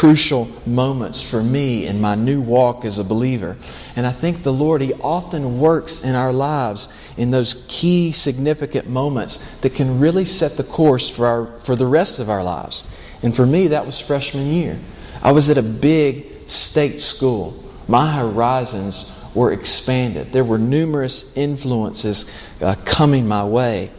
crucial 0.00 0.48
moments 0.64 1.20
for 1.20 1.42
me 1.42 1.86
in 1.86 2.00
my 2.00 2.14
new 2.14 2.40
walk 2.40 2.86
as 2.86 2.98
a 2.98 3.04
believer. 3.04 3.54
And 3.96 4.06
I 4.06 4.12
think 4.12 4.42
the 4.42 4.50
Lord, 4.50 4.80
He 4.80 4.94
often 4.94 5.60
works 5.60 6.00
in 6.00 6.14
our 6.14 6.32
lives 6.32 6.88
in 7.18 7.30
those 7.30 7.66
key, 7.68 8.10
significant 8.10 8.88
moments 8.88 9.40
that 9.60 9.74
can 9.74 10.00
really 10.00 10.24
set 10.24 10.56
the 10.56 10.64
course 10.64 11.10
for, 11.10 11.26
our, 11.26 11.60
for 11.60 11.76
the 11.76 11.86
rest 11.86 12.18
of 12.18 12.30
our 12.30 12.42
lives. 12.42 12.82
And 13.22 13.36
for 13.36 13.44
me, 13.44 13.68
that 13.68 13.84
was 13.84 14.00
freshman 14.00 14.46
year. 14.46 14.78
I 15.22 15.32
was 15.32 15.50
at 15.50 15.58
a 15.58 15.62
big 15.62 16.48
state 16.48 17.02
school. 17.02 17.62
My 17.86 18.10
horizons 18.10 19.12
were 19.34 19.52
expanded. 19.52 20.32
There 20.32 20.44
were 20.44 20.56
numerous 20.56 21.30
influences 21.36 22.24
uh, 22.62 22.74
coming 22.86 23.28
my 23.28 23.44
way. 23.44 23.90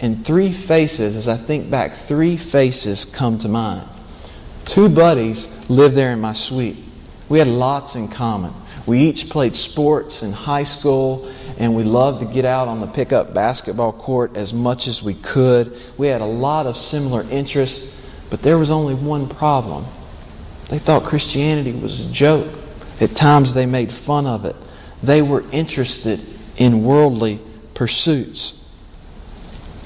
And 0.00 0.24
three 0.24 0.52
faces, 0.52 1.16
as 1.16 1.28
I 1.28 1.36
think 1.36 1.68
back, 1.68 1.96
three 1.96 2.38
faces 2.38 3.04
come 3.04 3.36
to 3.40 3.48
mind. 3.50 3.86
Two 4.70 4.88
buddies 4.88 5.48
lived 5.68 5.96
there 5.96 6.12
in 6.12 6.20
my 6.20 6.32
suite. 6.32 6.76
We 7.28 7.40
had 7.40 7.48
lots 7.48 7.96
in 7.96 8.06
common. 8.06 8.54
We 8.86 9.00
each 9.00 9.28
played 9.28 9.56
sports 9.56 10.22
in 10.22 10.30
high 10.30 10.62
school, 10.62 11.28
and 11.58 11.74
we 11.74 11.82
loved 11.82 12.20
to 12.20 12.26
get 12.26 12.44
out 12.44 12.68
on 12.68 12.78
the 12.78 12.86
pickup 12.86 13.34
basketball 13.34 13.92
court 13.92 14.36
as 14.36 14.54
much 14.54 14.86
as 14.86 15.02
we 15.02 15.14
could. 15.14 15.76
We 15.98 16.06
had 16.06 16.20
a 16.20 16.24
lot 16.24 16.66
of 16.66 16.76
similar 16.76 17.24
interests, 17.24 18.00
but 18.30 18.42
there 18.42 18.58
was 18.58 18.70
only 18.70 18.94
one 18.94 19.28
problem. 19.28 19.86
They 20.68 20.78
thought 20.78 21.02
Christianity 21.02 21.72
was 21.72 22.06
a 22.06 22.08
joke. 22.08 22.56
At 23.00 23.16
times, 23.16 23.52
they 23.52 23.66
made 23.66 23.90
fun 23.90 24.24
of 24.24 24.44
it. 24.44 24.54
They 25.02 25.20
were 25.20 25.42
interested 25.50 26.20
in 26.58 26.84
worldly 26.84 27.40
pursuits. 27.74 28.59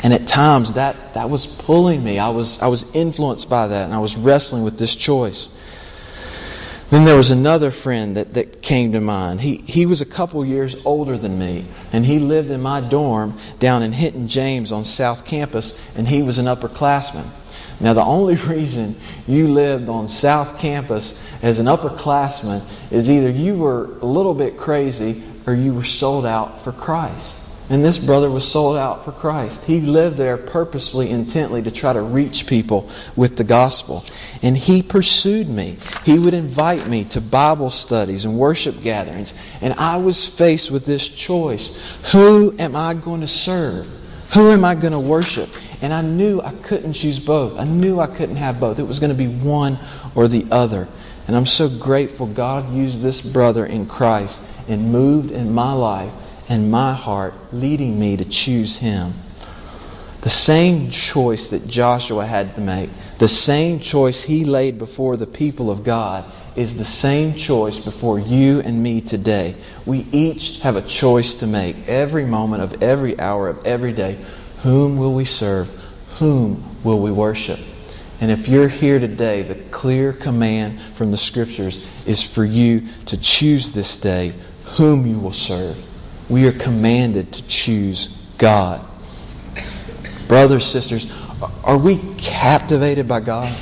And 0.05 0.13
at 0.13 0.27
times 0.27 0.75
that, 0.75 1.15
that 1.15 1.31
was 1.31 1.47
pulling 1.47 2.05
me. 2.05 2.19
I 2.19 2.29
was, 2.29 2.61
I 2.61 2.67
was 2.67 2.85
influenced 2.93 3.49
by 3.49 3.69
that 3.69 3.85
and 3.87 3.95
I 3.95 4.01
was 4.01 4.17
wrestling 4.17 4.63
with 4.63 4.79
this 4.79 4.95
choice. 4.95 5.49
Then 6.91 7.07
there 7.07 7.17
was 7.17 7.31
another 7.31 7.71
friend 7.71 8.15
that, 8.19 8.35
that 8.35 8.61
came 8.61 8.93
to 8.93 9.01
mind. 9.01 9.41
He, 9.41 9.57
he 9.57 9.87
was 9.87 10.03
a 10.03 10.07
couple 10.07 10.45
years 10.45 10.77
older 10.85 11.17
than 11.17 11.39
me, 11.39 11.65
and 11.91 12.05
he 12.05 12.19
lived 12.19 12.51
in 12.51 12.61
my 12.61 12.83
dorm 12.83 13.39
down 13.59 13.83
in 13.83 13.93
Hinton 13.93 14.29
James 14.29 14.71
on 14.71 14.85
South 14.85 15.25
Campus, 15.25 15.81
and 15.97 16.07
he 16.07 16.23
was 16.23 16.37
an 16.37 16.45
upperclassman. 16.45 17.27
Now, 17.81 17.95
the 17.95 18.05
only 18.05 18.35
reason 18.53 18.97
you 19.27 19.49
lived 19.49 19.89
on 19.89 20.07
South 20.07 20.59
Campus 20.59 21.19
as 21.43 21.59
an 21.59 21.67
upperclassman 21.67 22.63
is 22.91 23.09
either 23.11 23.31
you 23.31 23.57
were 23.57 23.97
a 24.03 24.07
little 24.07 24.35
bit 24.35 24.59
crazy 24.59 25.25
or 25.47 25.55
you 25.55 25.73
were 25.73 25.85
sold 25.85 26.27
out 26.27 26.63
for 26.63 26.73
Christ. 26.73 27.39
And 27.71 27.83
this 27.83 27.97
brother 27.97 28.31
was 28.31 28.47
sold 28.47 28.77
out 28.77 29.07
for 29.07 29.12
Christ. 29.12 29.65
He 29.65 29.81
lived 29.81 30.19
there 30.19 30.37
purposefully, 30.37 31.09
intently 31.09 31.62
to 31.62 31.71
try 31.71 31.95
to 31.95 32.03
reach 32.03 32.47
people 32.47 32.91
with 33.17 33.39
the 33.39 33.45
gospel. 33.45 34.05
And 34.43 34.57
he 34.57 34.83
pursued 34.83 35.49
me. 35.49 35.79
He 36.05 36.19
would 36.19 36.35
invite 36.35 36.87
me 36.87 37.05
to 37.07 37.23
Bible 37.23 37.71
studies 37.71 38.27
and 38.27 38.39
worship 38.39 38.81
gatherings. 38.81 39.33
And 39.62 39.73
I 39.75 39.97
was 39.97 40.27
faced 40.27 40.71
with 40.71 40.85
this 40.85 41.09
choice 41.09 41.81
Who 42.12 42.55
am 42.59 42.77
I 42.77 42.93
going 42.93 43.23
to 43.23 43.29
serve? 43.29 43.89
Who 44.35 44.51
am 44.51 44.65
I 44.65 44.75
going 44.75 44.93
to 44.93 45.01
worship? 45.01 45.49
And 45.81 45.95
I 45.95 46.03
knew 46.03 46.43
I 46.43 46.53
couldn't 46.53 46.93
choose 46.93 47.19
both. 47.19 47.59
I 47.59 47.65
knew 47.65 47.99
I 47.99 48.09
couldn't 48.09 48.37
have 48.37 48.61
both. 48.61 48.79
It 48.79 48.87
was 48.87 48.99
going 49.01 49.11
to 49.11 49.17
be 49.17 49.29
one 49.29 49.79
or 50.15 50.29
the 50.29 50.47
other. 50.51 50.87
And 51.27 51.37
I'm 51.37 51.47
so 51.47 51.69
grateful 51.69 52.27
God 52.27 52.75
used 52.75 53.01
this 53.01 53.23
brother 53.23 53.65
in 53.65 53.87
Christ 53.87 54.43
and 54.69 54.93
moved 54.93 55.31
in 55.31 55.53
my 55.53 55.73
life 55.73 56.12
and 56.49 56.71
my 56.71 56.93
heart, 56.93 57.35
leading 57.53 57.99
me 57.99 58.17
to 58.17 58.25
choose 58.25 58.77
him. 58.77 59.15
The 60.21 60.31
same 60.31 60.91
choice 60.91 61.49
that 61.49 61.67
Joshua 61.67 62.25
had 62.25 62.55
to 62.55 62.61
make, 62.61 62.91
the 63.19 63.29
same 63.29 63.79
choice 63.81 64.23
he 64.23 64.45
laid 64.45 64.79
before 64.79 65.17
the 65.17 65.27
people 65.27 65.71
of 65.71 65.85
God, 65.85 66.25
is 66.57 66.77
the 66.77 66.85
same 66.85 67.35
choice 67.35 67.79
before 67.79 68.19
you 68.19 68.61
and 68.61 68.83
me 68.83 69.01
today. 69.01 69.57
We 69.85 70.07
each 70.13 70.61
have 70.61 70.77
a 70.77 70.83
choice 70.83 71.35
to 71.37 71.47
make 71.47 71.89
every 71.89 72.25
moment 72.25 72.63
of 72.63 72.83
every 72.83 73.19
hour 73.19 73.49
of 73.49 73.65
every 73.67 73.93
day. 73.93 74.17
Whom 74.63 74.97
will 74.97 75.13
we 75.13 75.25
serve? 75.25 75.69
Whom 76.19 76.83
will 76.85 77.01
we 77.01 77.11
worship? 77.11 77.59
And 78.21 78.31
if 78.31 78.49
you're 78.49 78.69
here 78.69 78.99
today, 78.99 79.43
the 79.43 79.57
clear 79.57 80.13
command 80.13 80.81
from 80.95 81.11
the 81.11 81.19
Scriptures 81.19 81.85
is 82.07 82.23
for 82.23 82.45
you 82.45 82.85
to 83.07 83.17
choose 83.17 83.71
this 83.71 83.97
day 83.97 84.33
whom 84.77 85.07
you 85.07 85.19
will 85.19 85.33
serve. 85.33 85.77
We 86.35 86.49
are 86.49 86.53
commanded 86.53 87.32
to 87.35 87.47
choose 87.47 88.09
God. 88.39 88.85
Brothers, 90.26 90.66
sisters, 90.66 91.09
are 91.62 91.78
we 91.78 91.99
captivated 92.18 93.07
by 93.07 93.20
God? 93.20 93.57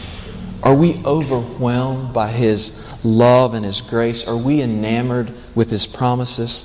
Are 0.62 0.74
we 0.74 0.96
overwhelmed 1.04 2.14
by 2.14 2.30
His 2.30 2.72
love 3.04 3.52
and 3.52 3.62
His 3.62 3.82
grace? 3.82 4.26
Are 4.26 4.38
we 4.38 4.62
enamored 4.62 5.34
with 5.54 5.68
His 5.68 5.84
promises? 5.84 6.64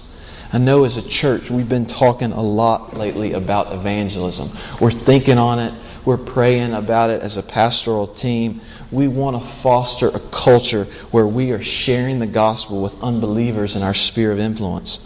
I 0.54 0.60
know 0.60 0.86
as 0.86 0.96
a 0.96 1.02
church, 1.02 1.52
we've 1.52 1.68
been 1.68 1.86
talking 1.86 2.32
a 2.32 2.42
lot 2.42 2.96
lately 2.96 3.34
about 3.34 3.74
evangelism. 3.74 4.50
We're 4.80 4.92
thinking 4.92 5.38
on 5.38 5.60
it. 5.60 5.74
We're 6.06 6.16
praying 6.16 6.74
about 6.74 7.10
it 7.10 7.22
as 7.22 7.36
a 7.36 7.44
pastoral 7.44 8.08
team. 8.08 8.62
We 8.92 9.10
want 9.10 9.44
to 9.44 9.46
foster 9.46 10.08
a 10.08 10.22
culture 10.32 10.86
where 11.12 11.28
we 11.28 11.52
are 11.52 11.62
sharing 11.62 12.20
the 12.20 12.28
gospel 12.28 12.82
with 12.82 12.96
unbelievers 13.04 13.76
in 13.76 13.84
our 13.84 13.94
sphere 13.94 14.32
of 14.32 14.40
influence 14.40 15.02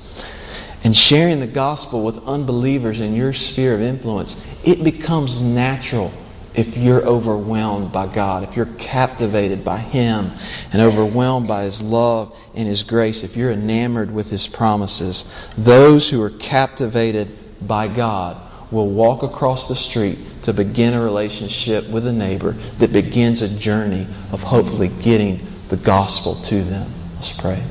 and 0.84 0.96
sharing 0.96 1.40
the 1.40 1.48
gospel 1.48 2.04
with 2.04 2.18
unbelievers 2.26 3.02
in 3.02 3.16
your 3.16 3.34
sphere 3.34 3.76
of 3.76 3.82
influence, 3.82 4.42
it 4.64 4.84
becomes 4.84 5.42
natural 5.42 6.12
if 6.54 6.76
you're 6.76 7.06
overwhelmed 7.06 7.92
by 7.92 8.08
God, 8.08 8.44
if 8.44 8.58
you're 8.58 8.66
captivated 8.66 9.64
by 9.64 9.78
Him 9.78 10.32
and 10.74 10.82
overwhelmed 10.82 11.48
by 11.48 11.64
His 11.64 11.82
love 11.82 12.36
and 12.56 12.68
His 12.68 12.84
grace, 12.84 13.24
if 13.24 13.38
you're 13.38 13.52
enamored 13.52 14.12
with 14.12 14.30
His 14.30 14.48
promises, 14.48 15.26
those 15.58 16.10
who 16.10 16.22
are 16.22 16.30
captivated 16.30 17.38
by 17.66 17.88
God 17.88 18.38
will 18.72 18.90
walk 18.90 19.24
across 19.24 19.68
the 19.68 19.76
street 19.76 20.18
to 20.44 20.54
begin 20.54 20.94
a 20.94 21.02
relationship 21.02 21.88
with 21.90 22.08
a 22.08 22.14
neighbor 22.14 22.54
that 22.80 22.92
begins 22.92 23.42
a 23.42 23.50
journey 23.50 24.08
of 24.32 24.44
hopefully 24.44 24.88
getting 24.88 25.46
the 25.70 25.78
gospel 25.78 26.36
to 26.42 26.64
them. 26.64 26.92
Let's 27.16 27.34
pray. 27.34 27.64